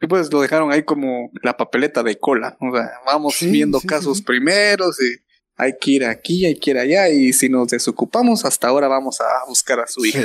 [0.00, 2.56] Y pues lo dejaron ahí como la papeleta de cola.
[2.60, 5.16] O sea, vamos viendo casos primeros y
[5.56, 7.08] hay que ir aquí, hay que ir allá.
[7.08, 10.20] Y si nos desocupamos, hasta ahora vamos a buscar a su hija.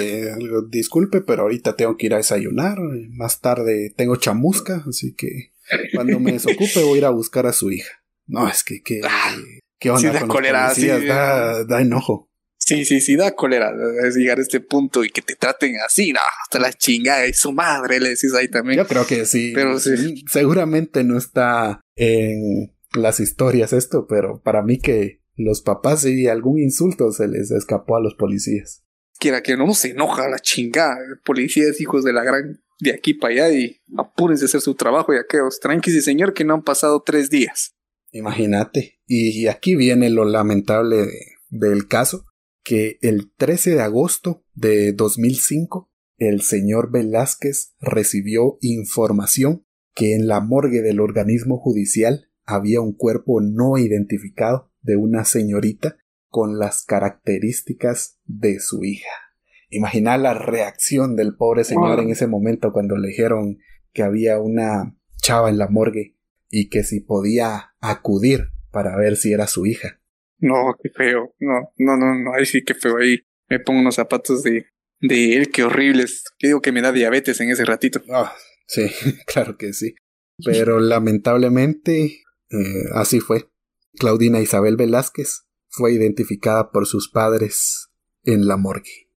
[0.70, 2.78] disculpe, pero ahorita tengo que ir a desayunar.
[3.11, 5.53] Más tarde tengo chamusca, así que
[5.93, 8.03] cuando me desocupe voy a ir a buscar a su hija.
[8.28, 9.36] No, es que, que, ah,
[9.80, 10.72] ¿qué onda con cólera,
[11.07, 12.28] da, da enojo.
[12.60, 13.72] Sí, sí, sí, da cólera
[14.05, 17.34] es llegar a este punto y que te traten así, no, hasta la chingada y
[17.34, 18.78] su madre le decís ahí también.
[18.78, 19.53] Yo creo que sí.
[19.55, 20.24] Pero sí.
[20.32, 26.60] Seguramente no está en las historias esto, pero para mí que los papás sí algún
[26.60, 28.84] insulto se les escapó a los policías.
[29.18, 30.97] Quiera que no se enoja la chingada.
[31.26, 35.14] Policías, hijos de la gran de aquí para allá y apúrense a hacer su trabajo
[35.14, 37.74] y aquellos tranquilos, señor, que no han pasado tres días.
[38.12, 38.99] Imagínate.
[39.05, 41.07] Y aquí viene lo lamentable
[41.49, 42.26] del caso
[42.70, 49.65] que el 13 de agosto de 2005 el señor Velázquez recibió información
[49.95, 55.97] que en la morgue del organismo judicial había un cuerpo no identificado de una señorita
[56.28, 59.09] con las características de su hija.
[59.72, 63.57] Imagina la reacción del pobre señor en ese momento cuando le dijeron
[63.93, 66.17] que había una chava en la morgue
[66.51, 69.99] y que si podía acudir para ver si era su hija.
[70.40, 71.34] No, qué feo.
[71.40, 72.34] No, no, no, no.
[72.34, 72.98] Ahí sí, qué feo.
[72.98, 73.20] Ahí
[73.50, 74.68] me pongo unos zapatos de,
[75.00, 76.24] de él, qué horribles.
[76.38, 78.02] Que digo que me da diabetes en ese ratito.
[78.10, 78.34] Ah,
[78.68, 78.90] sí,
[79.26, 79.96] claro que sí.
[80.44, 83.50] Pero lamentablemente eh, así fue.
[83.98, 87.90] Claudina Isabel Velázquez fue identificada por sus padres
[88.24, 89.10] en la morgue.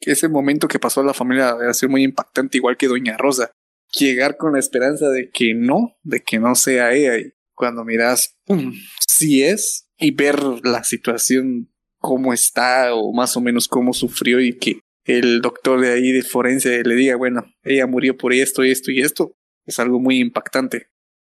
[0.00, 3.52] Ese momento que pasó a la familia debe ser muy impactante, igual que Doña Rosa.
[3.98, 7.18] Llegar con la esperanza de que no, de que no sea ella.
[7.18, 8.72] Y cuando miras, ¡pum!
[9.06, 14.56] Sí es, y ver la situación cómo está o más o menos cómo sufrió y
[14.56, 18.90] que el doctor de ahí de forense le diga, bueno, ella murió por esto, esto
[18.90, 19.36] y esto,
[19.66, 20.86] es algo muy impactante.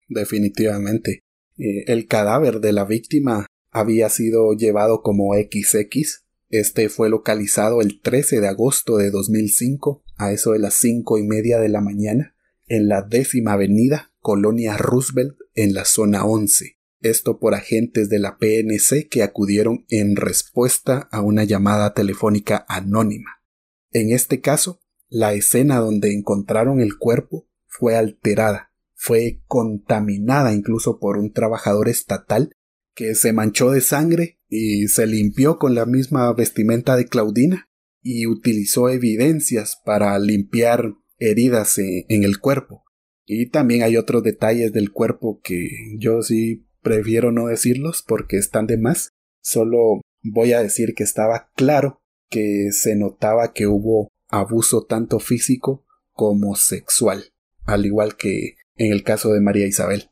[0.08, 1.20] Definitivamente.
[1.58, 6.24] Eh, el cadáver de la víctima había sido llevado como XX.
[6.48, 11.22] Este fue localizado el 13 de agosto de 2005 a eso de las cinco y
[11.22, 12.34] media de la mañana
[12.68, 18.38] en la décima avenida, Colonia Roosevelt, en la zona 11 esto por agentes de la
[18.38, 23.42] PNC que acudieron en respuesta a una llamada telefónica anónima.
[23.90, 31.18] En este caso, la escena donde encontraron el cuerpo fue alterada, fue contaminada incluso por
[31.18, 32.57] un trabajador estatal
[32.94, 37.68] que se manchó de sangre y se limpió con la misma vestimenta de Claudina
[38.03, 42.84] y utilizó evidencias para limpiar heridas en, el cuerpo.
[43.24, 48.66] Y también hay otros detalles del cuerpo que yo sí prefiero no decirlos porque están
[48.66, 49.12] de más.
[49.41, 55.85] Solo voy a decir que estaba claro que se notaba que hubo abuso tanto físico
[56.12, 57.33] como sexual,
[57.64, 60.11] al igual que en el caso de María Isabel.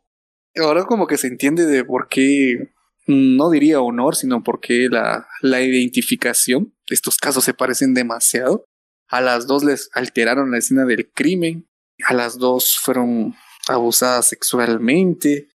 [0.56, 2.72] Ahora como que se entiende de por qué,
[3.06, 6.74] no diría honor, sino por qué la, la identificación.
[6.88, 8.64] Estos casos se parecen demasiado.
[9.08, 11.68] A las dos les alteraron la escena del crimen.
[12.04, 13.34] A las dos fueron
[13.68, 15.48] abusadas sexualmente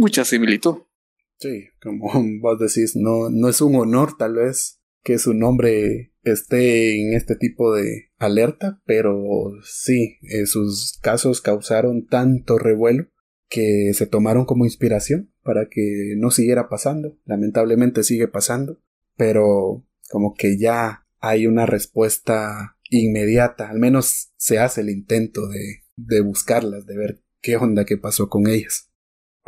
[0.00, 0.78] mucha similitud.
[1.38, 7.00] Sí, como vos decís, no, no es un honor tal vez que su nombre esté
[7.00, 13.08] en este tipo de alerta, pero sí, eh, sus casos causaron tanto revuelo
[13.48, 17.18] que se tomaron como inspiración para que no siguiera pasando.
[17.24, 18.80] Lamentablemente sigue pasando,
[19.16, 25.84] pero como que ya hay una respuesta inmediata, al menos se hace el intento de,
[25.96, 28.89] de buscarlas, de ver qué onda que pasó con ellas.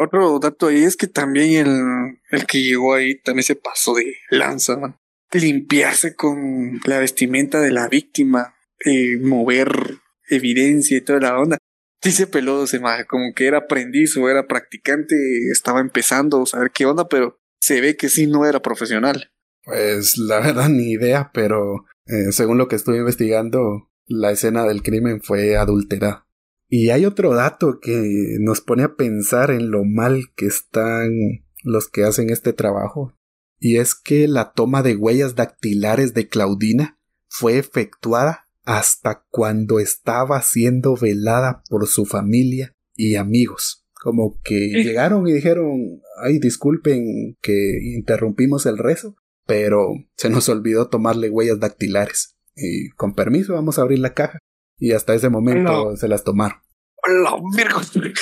[0.02, 4.14] Otro dato ahí es que también el, el que llegó ahí también se pasó de
[4.30, 4.96] lanza, man.
[5.32, 9.98] Limpiarse con la vestimenta de la víctima, eh, mover
[10.28, 11.58] evidencia y toda la onda.
[12.00, 15.14] Se peló, se como que era aprendiz o era practicante,
[15.52, 19.30] estaba empezando a saber qué onda, pero se ve que sí no era profesional.
[19.64, 24.82] Pues la verdad ni idea, pero eh, según lo que estuve investigando, la escena del
[24.82, 26.26] crimen fue adulterada.
[26.74, 31.86] Y hay otro dato que nos pone a pensar en lo mal que están los
[31.86, 33.12] que hacen este trabajo.
[33.58, 36.98] Y es que la toma de huellas dactilares de Claudina
[37.28, 43.84] fue efectuada hasta cuando estaba siendo velada por su familia y amigos.
[43.92, 49.14] Como que llegaron y dijeron, ay, disculpen que interrumpimos el rezo,
[49.46, 52.34] pero se nos olvidó tomarle huellas dactilares.
[52.56, 54.38] Y con permiso vamos a abrir la caja.
[54.82, 56.58] Y hasta ese momento se las tomaron.
[57.06, 57.36] ¡La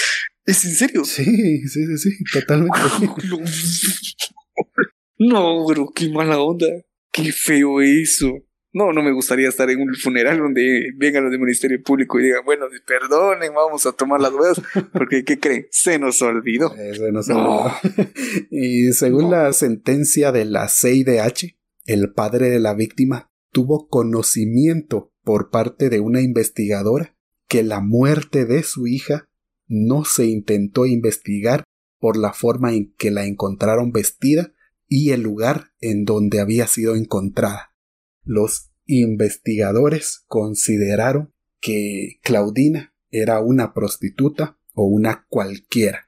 [0.44, 1.04] ¿Es en serio?
[1.06, 2.78] Sí, sí, sí, sí, totalmente.
[5.18, 6.66] no, bro, qué mala onda.
[7.10, 8.30] Qué feo eso.
[8.74, 12.24] no, no me gustaría estar en un funeral donde vengan los del Ministerio Público y
[12.24, 14.60] digan, bueno, perdonen, vamos a tomar las huevas,
[14.92, 15.66] porque ¿qué creen?
[15.70, 16.74] Se nos olvidó.
[16.78, 17.72] Eh, se nos olvidó.
[18.50, 21.56] y según la sentencia de la CIDH,
[21.86, 27.16] el padre de la víctima tuvo conocimiento por parte de una investigadora
[27.48, 29.28] que la muerte de su hija
[29.66, 31.64] no se intentó investigar
[31.98, 34.52] por la forma en que la encontraron vestida
[34.88, 37.70] y el lugar en donde había sido encontrada
[38.24, 46.06] los investigadores consideraron que Claudina era una prostituta o una cualquiera.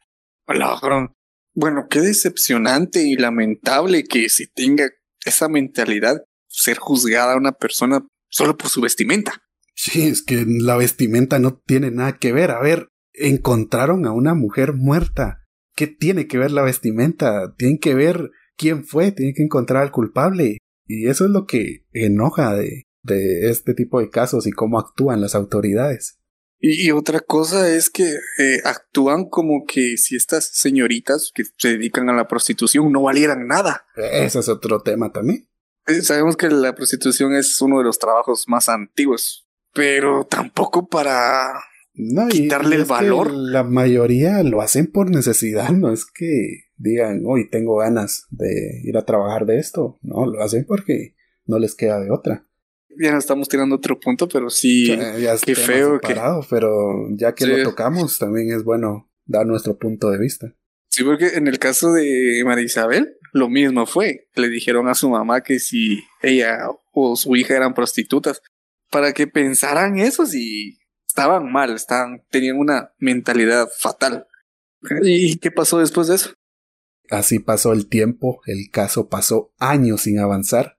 [1.55, 4.89] Bueno, qué decepcionante y lamentable que si tenga
[5.25, 9.43] esa mentalidad ser juzgada a una persona solo por su vestimenta.
[9.75, 12.51] Sí, es que la vestimenta no tiene nada que ver.
[12.51, 15.45] A ver, encontraron a una mujer muerta.
[15.75, 17.55] ¿Qué tiene que ver la vestimenta?
[17.57, 20.59] Tienen que ver quién fue, tienen que encontrar al culpable.
[20.87, 25.21] Y eso es lo que enoja de, de este tipo de casos y cómo actúan
[25.21, 26.19] las autoridades.
[26.65, 28.05] Y, otra cosa es que
[28.39, 33.49] eh, actúan como que si estas señoritas que se dedican a la prostitución no valieran
[33.49, 33.85] nada.
[33.97, 35.49] Ese es otro tema también.
[35.87, 41.53] Eh, sabemos que la prostitución es uno de los trabajos más antiguos, pero tampoco para
[42.31, 43.33] quitarle el valor.
[43.33, 48.97] La mayoría lo hacen por necesidad, no es que digan, hoy tengo ganas de ir
[48.97, 49.99] a trabajar de esto.
[50.03, 51.15] No, lo hacen porque
[51.47, 52.47] no les queda de otra.
[52.99, 56.15] Ya estamos tirando otro punto, pero sí, ya qué feo que...
[56.51, 60.55] Pero ya que lo tocamos, también es bueno dar nuestro punto de vista.
[60.89, 64.29] Sí, porque en el caso de María Isabel, lo mismo fue.
[64.35, 68.41] Le dijeron a su mamá que si ella o su hija eran prostitutas,
[68.91, 74.27] para que pensaran eso si estaban mal, estaban, tenían una mentalidad fatal.
[75.03, 76.35] ¿Y qué pasó después de eso?
[77.11, 80.79] Así pasó el tiempo, el caso pasó años sin avanzar.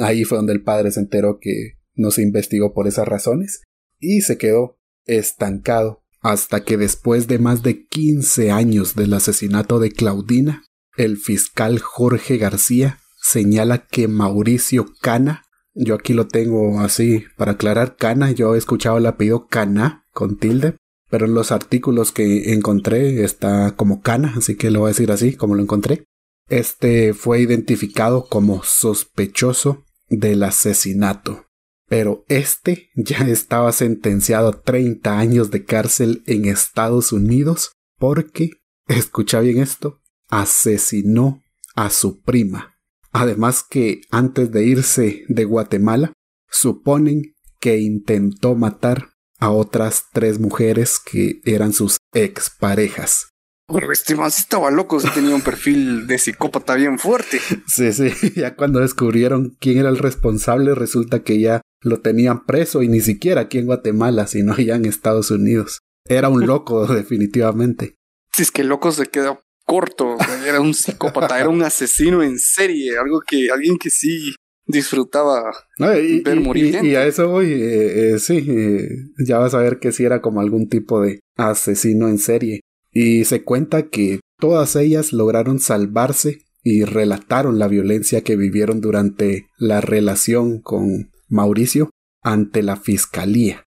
[0.00, 3.62] Ahí fue donde el padre se enteró que no se investigó por esas razones
[3.98, 9.90] y se quedó estancado hasta que después de más de 15 años del asesinato de
[9.90, 10.62] Claudina,
[10.96, 17.96] el fiscal Jorge García señala que Mauricio Cana, yo aquí lo tengo así para aclarar,
[17.96, 20.76] Cana, yo he escuchado el apellido Cana con tilde,
[21.08, 25.12] pero en los artículos que encontré está como Cana, así que lo voy a decir
[25.12, 26.04] así, como lo encontré.
[26.48, 31.46] Este fue identificado como sospechoso del asesinato,
[31.88, 38.50] pero este ya estaba sentenciado a 30 años de cárcel en Estados Unidos porque,
[38.88, 40.01] escucha bien esto,
[40.32, 41.44] asesinó
[41.76, 42.78] a su prima.
[43.12, 46.14] Además que antes de irse de Guatemala,
[46.50, 53.28] suponen que intentó matar a otras tres mujeres que eran sus exparejas.
[53.68, 57.38] Pero este más estaba loco, tenía un perfil de psicópata bien fuerte.
[57.66, 62.82] Sí, sí, ya cuando descubrieron quién era el responsable, resulta que ya lo tenían preso
[62.82, 65.80] y ni siquiera aquí en Guatemala, sino allá en Estados Unidos.
[66.08, 67.96] Era un loco, definitivamente.
[68.34, 72.98] Si es que loco se quedó corto, era un psicópata, era un asesino en serie,
[72.98, 74.34] algo que alguien que sí
[74.66, 76.78] disfrutaba y, ver morir.
[76.82, 78.88] Y, a eso voy, eh, eh, sí, eh,
[79.26, 82.60] ya vas a ver que sí era como algún tipo de asesino en serie.
[82.90, 89.46] Y se cuenta que todas ellas lograron salvarse y relataron la violencia que vivieron durante
[89.58, 91.90] la relación con Mauricio
[92.22, 93.64] ante la fiscalía.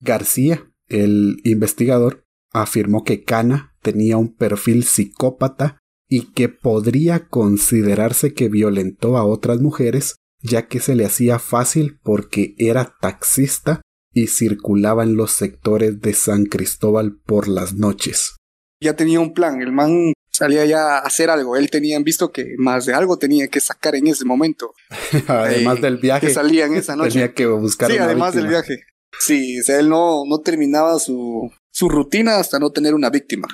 [0.00, 5.78] García, el investigador, afirmó que Cana tenía un perfil psicópata
[6.08, 11.98] y que podría considerarse que violentó a otras mujeres ya que se le hacía fácil
[12.02, 13.80] porque era taxista
[14.12, 18.36] y circulaba en los sectores de San Cristóbal por las noches.
[18.80, 22.54] Ya tenía un plan, el man salía ya a hacer algo, él tenía visto que
[22.58, 24.74] más de algo tenía que sacar en ese momento.
[25.28, 26.26] además del viaje.
[26.26, 27.12] Que salía en esa noche.
[27.12, 27.90] Tenía que buscar.
[27.90, 28.82] Sí, además del viaje.
[29.18, 31.50] Sí, o sea, él no, no terminaba su,
[31.82, 33.48] su rutina hasta no tener una víctima.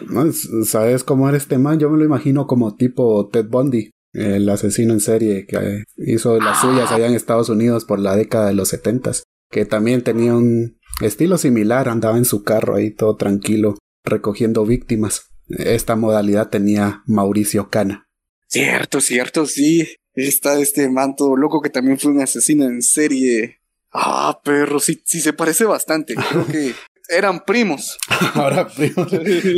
[0.67, 1.79] ¿Sabes cómo era este man?
[1.79, 6.61] Yo me lo imagino como tipo Ted Bundy el asesino en serie que hizo las
[6.61, 10.79] suyas allá en Estados Unidos por la década de los setentas, que también tenía un
[11.01, 15.31] estilo similar, andaba en su carro ahí todo tranquilo, recogiendo víctimas.
[15.49, 18.09] Esta modalidad tenía Mauricio Cana.
[18.47, 19.89] Cierto, cierto, sí.
[20.13, 23.63] Está este manto loco que también fue un asesino en serie.
[23.91, 26.15] Ah, perro, sí, sí se parece bastante.
[26.15, 26.75] Creo que
[27.09, 27.99] eran primos.
[28.35, 29.13] Ahora primos.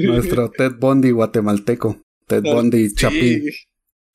[0.05, 2.01] Nuestro Ted Bundy guatemalteco.
[2.27, 3.45] Ted Bundy Chapín.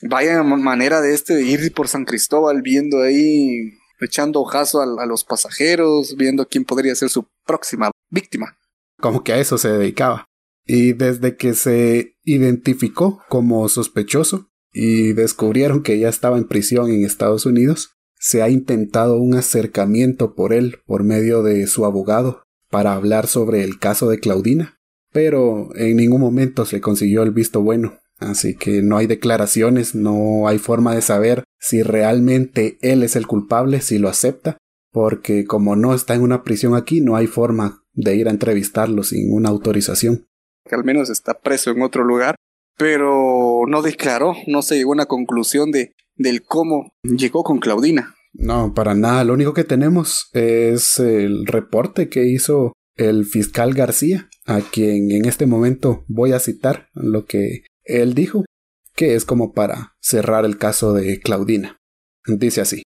[0.01, 5.23] Vaya manera de este de ir por San Cristóbal viendo ahí, echando ojazo a, los
[5.23, 8.57] pasajeros, viendo quién podría ser su próxima víctima.
[8.99, 10.25] Como que a eso se dedicaba.
[10.65, 17.05] Y desde que se identificó como sospechoso y descubrieron que ya estaba en prisión en
[17.05, 22.93] Estados Unidos, se ha intentado un acercamiento por él por medio de su abogado para
[22.93, 24.77] hablar sobre el caso de Claudina,
[25.11, 30.47] pero en ningún momento se consiguió el visto bueno, así que no hay declaraciones, no
[30.47, 34.57] hay forma de saber si realmente él es el culpable, si lo acepta,
[34.91, 39.03] porque como no está en una prisión aquí, no hay forma de ir a entrevistarlo
[39.03, 40.27] sin una autorización.
[40.67, 42.35] Que al menos está preso en otro lugar,
[42.77, 48.14] pero no declaró, no se llegó a una conclusión de del cómo llegó con Claudina.
[48.37, 49.23] No, para nada.
[49.23, 55.25] Lo único que tenemos es el reporte que hizo el fiscal García, a quien en
[55.25, 58.45] este momento voy a citar lo que él dijo,
[58.93, 61.77] que es como para cerrar el caso de Claudina.
[62.25, 62.83] Dice así.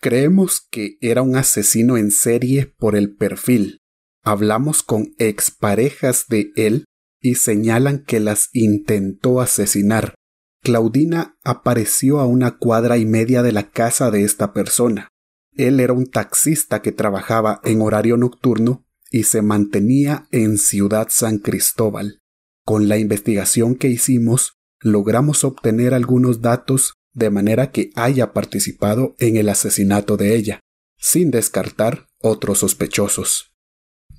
[0.00, 3.78] Creemos que era un asesino en serie por el perfil.
[4.22, 6.84] Hablamos con exparejas de él
[7.20, 10.14] y señalan que las intentó asesinar.
[10.68, 15.08] Claudina apareció a una cuadra y media de la casa de esta persona.
[15.56, 21.38] Él era un taxista que trabajaba en horario nocturno y se mantenía en Ciudad San
[21.38, 22.20] Cristóbal.
[22.66, 29.38] Con la investigación que hicimos, logramos obtener algunos datos de manera que haya participado en
[29.38, 30.60] el asesinato de ella,
[30.98, 33.54] sin descartar otros sospechosos.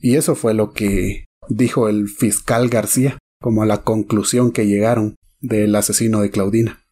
[0.01, 5.75] Y eso fue lo que dijo el fiscal García, como la conclusión que llegaron del
[5.75, 6.83] asesino de Claudina.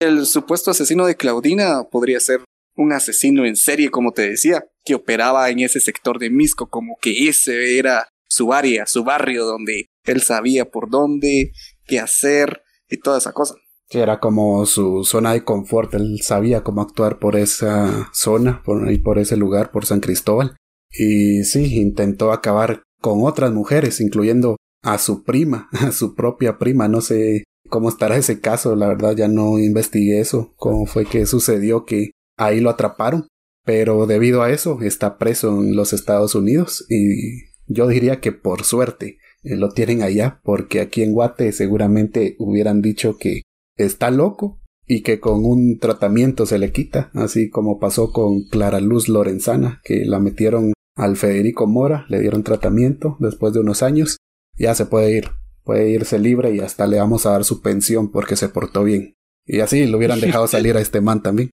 [0.00, 2.42] El supuesto asesino de Claudina podría ser
[2.76, 6.96] un asesino en serie, como te decía, que operaba en ese sector de Misco, como
[7.00, 11.52] que ese era su área, su barrio, donde él sabía por dónde,
[11.86, 13.54] qué hacer y toda esa cosa.
[13.88, 18.92] Que era como su zona de confort, él sabía cómo actuar por esa zona, por,
[18.92, 20.56] y por ese lugar, por San Cristóbal.
[20.90, 26.86] Y sí, intentó acabar con otras mujeres, incluyendo a su prima, a su propia prima,
[26.86, 31.26] no sé cómo estará ese caso, la verdad ya no investigué eso, cómo fue que
[31.26, 33.28] sucedió que ahí lo atraparon,
[33.64, 38.64] pero debido a eso está preso en los Estados Unidos y yo diría que por
[38.64, 43.42] suerte eh, lo tienen allá, porque aquí en Guate seguramente hubieran dicho que
[43.76, 48.80] está loco y que con un tratamiento se le quita, así como pasó con Clara
[48.80, 54.16] Luz Lorenzana, que la metieron al Federico Mora, le dieron tratamiento después de unos años,
[54.56, 55.30] ya se puede ir
[55.68, 59.18] puede irse libre y hasta le vamos a dar su pensión porque se portó bien.
[59.44, 61.50] Y así lo hubieran dejado salir a este man también.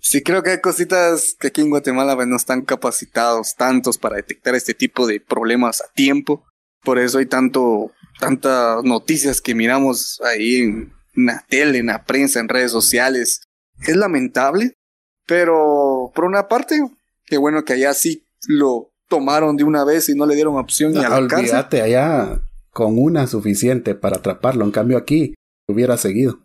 [0.00, 4.54] Sí, creo que hay cositas que aquí en Guatemala no están capacitados tantos para detectar
[4.54, 6.44] este tipo de problemas a tiempo.
[6.84, 7.90] Por eso hay tanto,
[8.20, 13.40] tantas noticias que miramos ahí en la tele, en la prensa, en redes sociales.
[13.84, 14.74] Es lamentable,
[15.26, 16.80] pero por una parte,
[17.24, 20.92] qué bueno que allá sí lo tomaron de una vez y no le dieron opción
[20.92, 22.45] ni a la Olvídate, allá
[22.76, 24.62] con una suficiente para atraparlo.
[24.62, 25.34] En cambio aquí
[25.66, 26.40] hubiera seguido.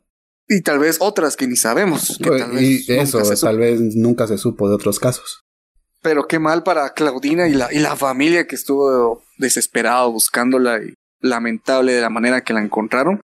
[0.48, 2.18] Y tal vez otras que ni sabemos.
[2.24, 5.42] Pues, y eso, tal vez nunca se supo de otros casos.
[6.02, 10.94] Pero qué mal para Claudina y la, y la familia que estuvo desesperado buscándola y
[11.20, 13.20] lamentable de la manera que la encontraron.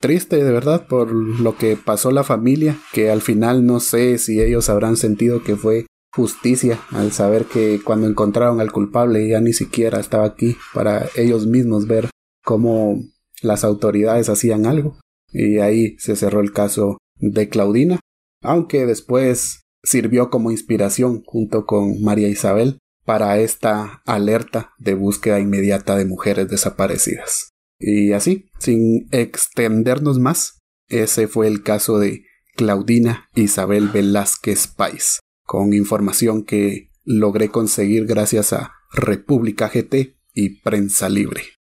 [0.00, 4.40] Triste de verdad por lo que pasó la familia, que al final no sé si
[4.40, 5.84] ellos habrán sentido que fue
[6.14, 11.46] justicia al saber que cuando encontraron al culpable ya ni siquiera estaba aquí para ellos
[11.46, 12.08] mismos ver
[12.46, 13.02] cómo
[13.42, 15.00] las autoridades hacían algo.
[15.32, 17.98] Y ahí se cerró el caso de Claudina,
[18.40, 25.96] aunque después sirvió como inspiración junto con María Isabel para esta alerta de búsqueda inmediata
[25.96, 27.50] de mujeres desaparecidas.
[27.80, 32.22] Y así, sin extendernos más, ese fue el caso de
[32.54, 41.08] Claudina Isabel Velázquez Pais, con información que logré conseguir gracias a República GT y Prensa
[41.08, 41.55] Libre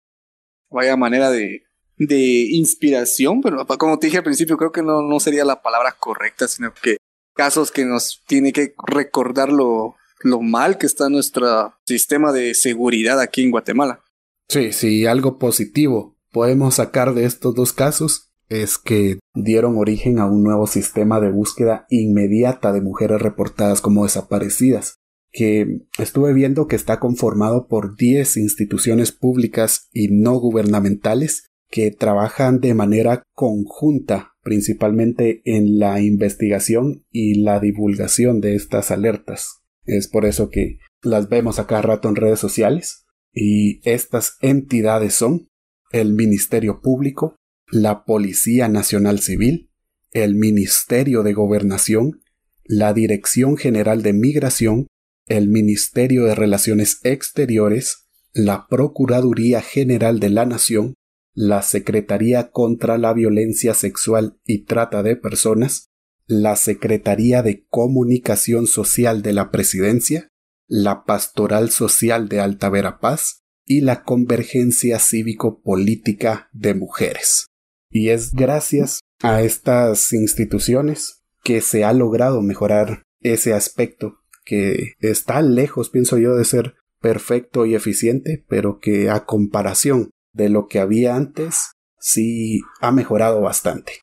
[0.75, 1.63] vaya manera de,
[1.97, 5.97] de inspiración, pero como te dije al principio, creo que no, no sería la palabra
[5.99, 6.99] correcta, sino que
[7.35, 13.21] casos que nos tiene que recordar lo, lo mal que está nuestro sistema de seguridad
[13.21, 14.01] aquí en Guatemala.
[14.49, 20.27] Sí, sí, algo positivo podemos sacar de estos dos casos es que dieron origen a
[20.27, 24.97] un nuevo sistema de búsqueda inmediata de mujeres reportadas como desaparecidas,
[25.35, 32.61] que estuve viendo que está conformado por 10 instituciones públicas y no gubernamentales que trabajan
[32.61, 39.63] de manera conjunta principalmente en la investigación y la divulgación de estas alertas.
[39.85, 45.15] Es por eso que las vemos a cada rato en redes sociales y estas entidades
[45.15, 45.49] son
[45.91, 47.35] el Ministerio Público,
[47.73, 49.71] la Policía Nacional Civil,
[50.13, 52.21] el Ministerio de Gobernación,
[52.65, 54.87] la Dirección General de Migración,
[55.27, 60.95] el Ministerio de Relaciones Exteriores, la Procuraduría General de la Nación,
[61.33, 65.87] la Secretaría contra la Violencia Sexual y Trata de Personas,
[66.27, 70.29] la Secretaría de Comunicación Social de la Presidencia,
[70.67, 77.47] la Pastoral Social de Alta Verapaz y la Convergencia Cívico-Política de Mujeres.
[77.91, 85.43] Y es gracias a estas instituciones que se ha logrado mejorar ese aspecto que está
[85.43, 90.81] lejos, pienso yo, de ser perfecto y eficiente, pero que a comparación de lo que
[90.81, 94.01] había antes, sí ha mejorado bastante.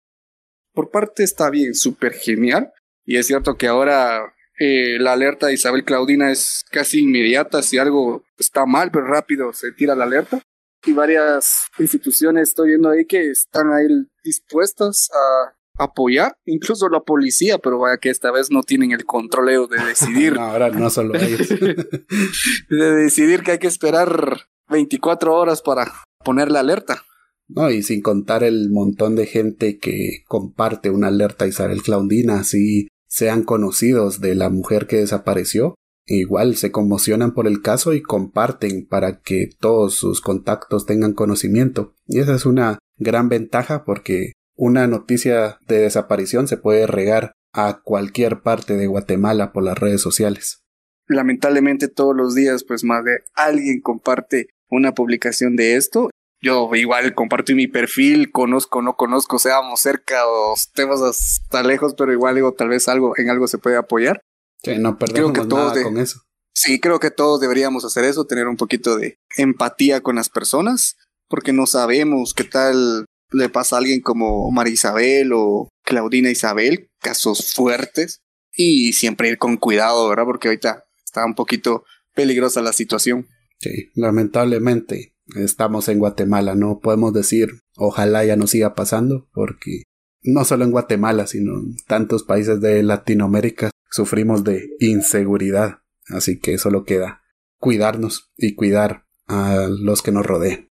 [0.73, 2.71] Por parte está bien, súper genial.
[3.05, 7.61] Y es cierto que ahora eh, la alerta de Isabel Claudina es casi inmediata.
[7.61, 10.41] Si algo está mal, pero rápido se tira la alerta.
[10.85, 13.87] Y varias instituciones estoy viendo ahí que están ahí
[14.23, 15.53] dispuestas a
[15.83, 20.33] apoyar, incluso la policía, pero vaya que esta vez no tienen el controleo de decidir.
[20.35, 21.49] no, ahora no solo ellos.
[21.49, 25.91] de decidir que hay que esperar 24 horas para
[26.23, 27.03] poner la alerta.
[27.47, 32.87] No, y sin contar el montón de gente que comparte una alerta Isabel Claudina, así
[33.07, 35.75] sean conocidos de la mujer que desapareció,
[36.05, 41.93] igual se conmocionan por el caso y comparten para que todos sus contactos tengan conocimiento.
[42.07, 44.31] Y esa es una gran ventaja porque
[44.61, 50.01] una noticia de desaparición se puede regar a cualquier parte de Guatemala por las redes
[50.01, 50.61] sociales.
[51.07, 56.11] Lamentablemente todos los días pues más de alguien comparte una publicación de esto.
[56.43, 62.13] Yo igual comparto mi perfil, conozco, no conozco, seamos cerca o estemos hasta lejos, pero
[62.13, 64.21] igual digo, tal vez algo en algo se puede apoyar.
[64.63, 66.21] Sí, no perdemos creo que nada con eso.
[66.53, 70.97] Sí, creo que todos deberíamos hacer eso, tener un poquito de empatía con las personas,
[71.27, 76.89] porque no sabemos qué tal le pasa a alguien como María Isabel o Claudina Isabel,
[76.99, 78.21] casos fuertes,
[78.53, 80.25] y siempre ir con cuidado, ¿verdad?
[80.25, 81.83] Porque ahorita está un poquito
[82.13, 83.27] peligrosa la situación.
[83.59, 89.83] Sí, lamentablemente estamos en Guatemala, no podemos decir ojalá ya no siga pasando, porque
[90.23, 96.57] no solo en Guatemala, sino en tantos países de Latinoamérica sufrimos de inseguridad, así que
[96.57, 97.21] solo queda
[97.59, 100.70] cuidarnos y cuidar a los que nos rodeen.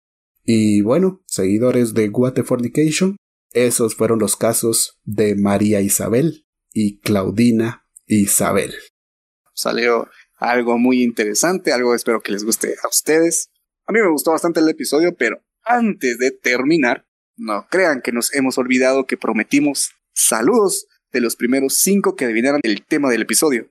[0.47, 2.13] Y bueno, seguidores de
[2.45, 3.17] Fornication,
[3.53, 8.73] esos fueron los casos de María Isabel y Claudina Isabel.
[9.55, 13.51] Salió algo muy interesante, algo espero que les guste a ustedes.
[13.87, 17.07] A mí me gustó bastante el episodio, pero antes de terminar,
[17.37, 22.61] no crean que nos hemos olvidado que prometimos saludos de los primeros cinco que adivinaran
[22.63, 23.69] el tema del episodio.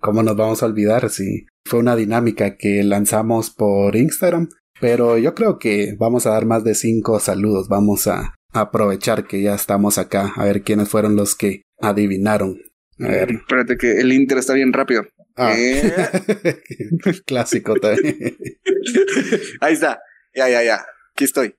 [0.00, 4.50] ¿Cómo nos vamos a olvidar si fue una dinámica que lanzamos por Instagram
[4.80, 7.68] pero yo creo que vamos a dar más de cinco saludos.
[7.68, 10.32] Vamos a aprovechar que ya estamos acá.
[10.36, 12.58] A ver quiénes fueron los que adivinaron.
[13.00, 13.32] A ver.
[13.32, 15.02] Espérate que el Inter está bien rápido.
[15.36, 15.54] Ah.
[15.56, 15.92] Eh.
[17.26, 18.16] Clásico también.
[19.60, 20.00] Ahí está.
[20.34, 20.86] Ya, ya, ya.
[21.12, 21.54] Aquí estoy.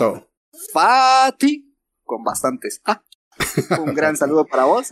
[0.74, 1.69] Fati
[2.10, 2.82] con bastantes.
[2.86, 3.04] Ah,
[3.80, 4.88] un gran saludo para vos.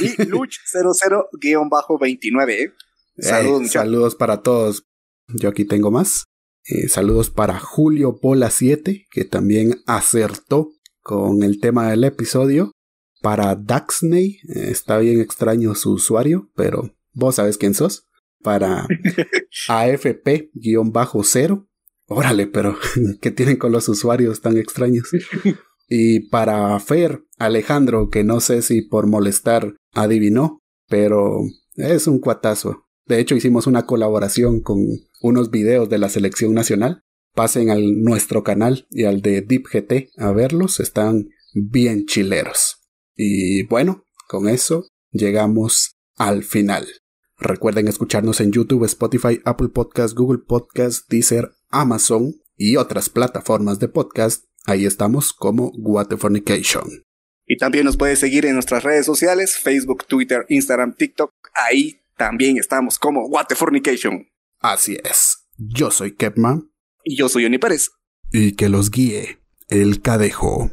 [0.00, 2.50] Y Luch00-29.
[2.50, 2.74] ¿eh?
[3.18, 4.84] Saludos, saludos para todos.
[5.28, 6.24] Yo aquí tengo más.
[6.64, 12.72] Eh, saludos para Julio Pola 7, que también acertó con el tema del episodio.
[13.22, 18.06] Para Daxney, eh, está bien extraño su usuario, pero vos sabes quién sos.
[18.42, 18.86] Para
[19.68, 21.68] AFP-0.
[22.10, 22.76] Órale, pero
[23.20, 25.10] ¿qué tienen con los usuarios tan extraños?
[25.88, 31.40] Y para Fer, Alejandro, que no sé si por molestar adivinó, pero
[31.74, 32.84] es un cuatazo.
[33.06, 34.78] De hecho, hicimos una colaboración con
[35.22, 37.02] unos videos de la selección nacional.
[37.34, 42.78] Pasen al nuestro canal y al de DeepGT a verlos, están bien chileros.
[43.16, 46.86] Y bueno, con eso llegamos al final.
[47.38, 53.88] Recuerden escucharnos en YouTube, Spotify, Apple Podcast, Google Podcast, Deezer, Amazon y otras plataformas de
[53.88, 55.72] podcast Ahí estamos como
[56.18, 56.84] Fornication.
[57.46, 61.30] Y también nos puedes seguir en nuestras redes sociales, Facebook, Twitter, Instagram, TikTok.
[61.54, 64.28] Ahí también estamos como Fornication.
[64.60, 65.48] Así es.
[65.56, 66.70] Yo soy Kepman.
[67.02, 67.92] Y yo soy Oni Pérez.
[68.30, 69.38] Y que los guíe
[69.68, 70.70] el cadejo.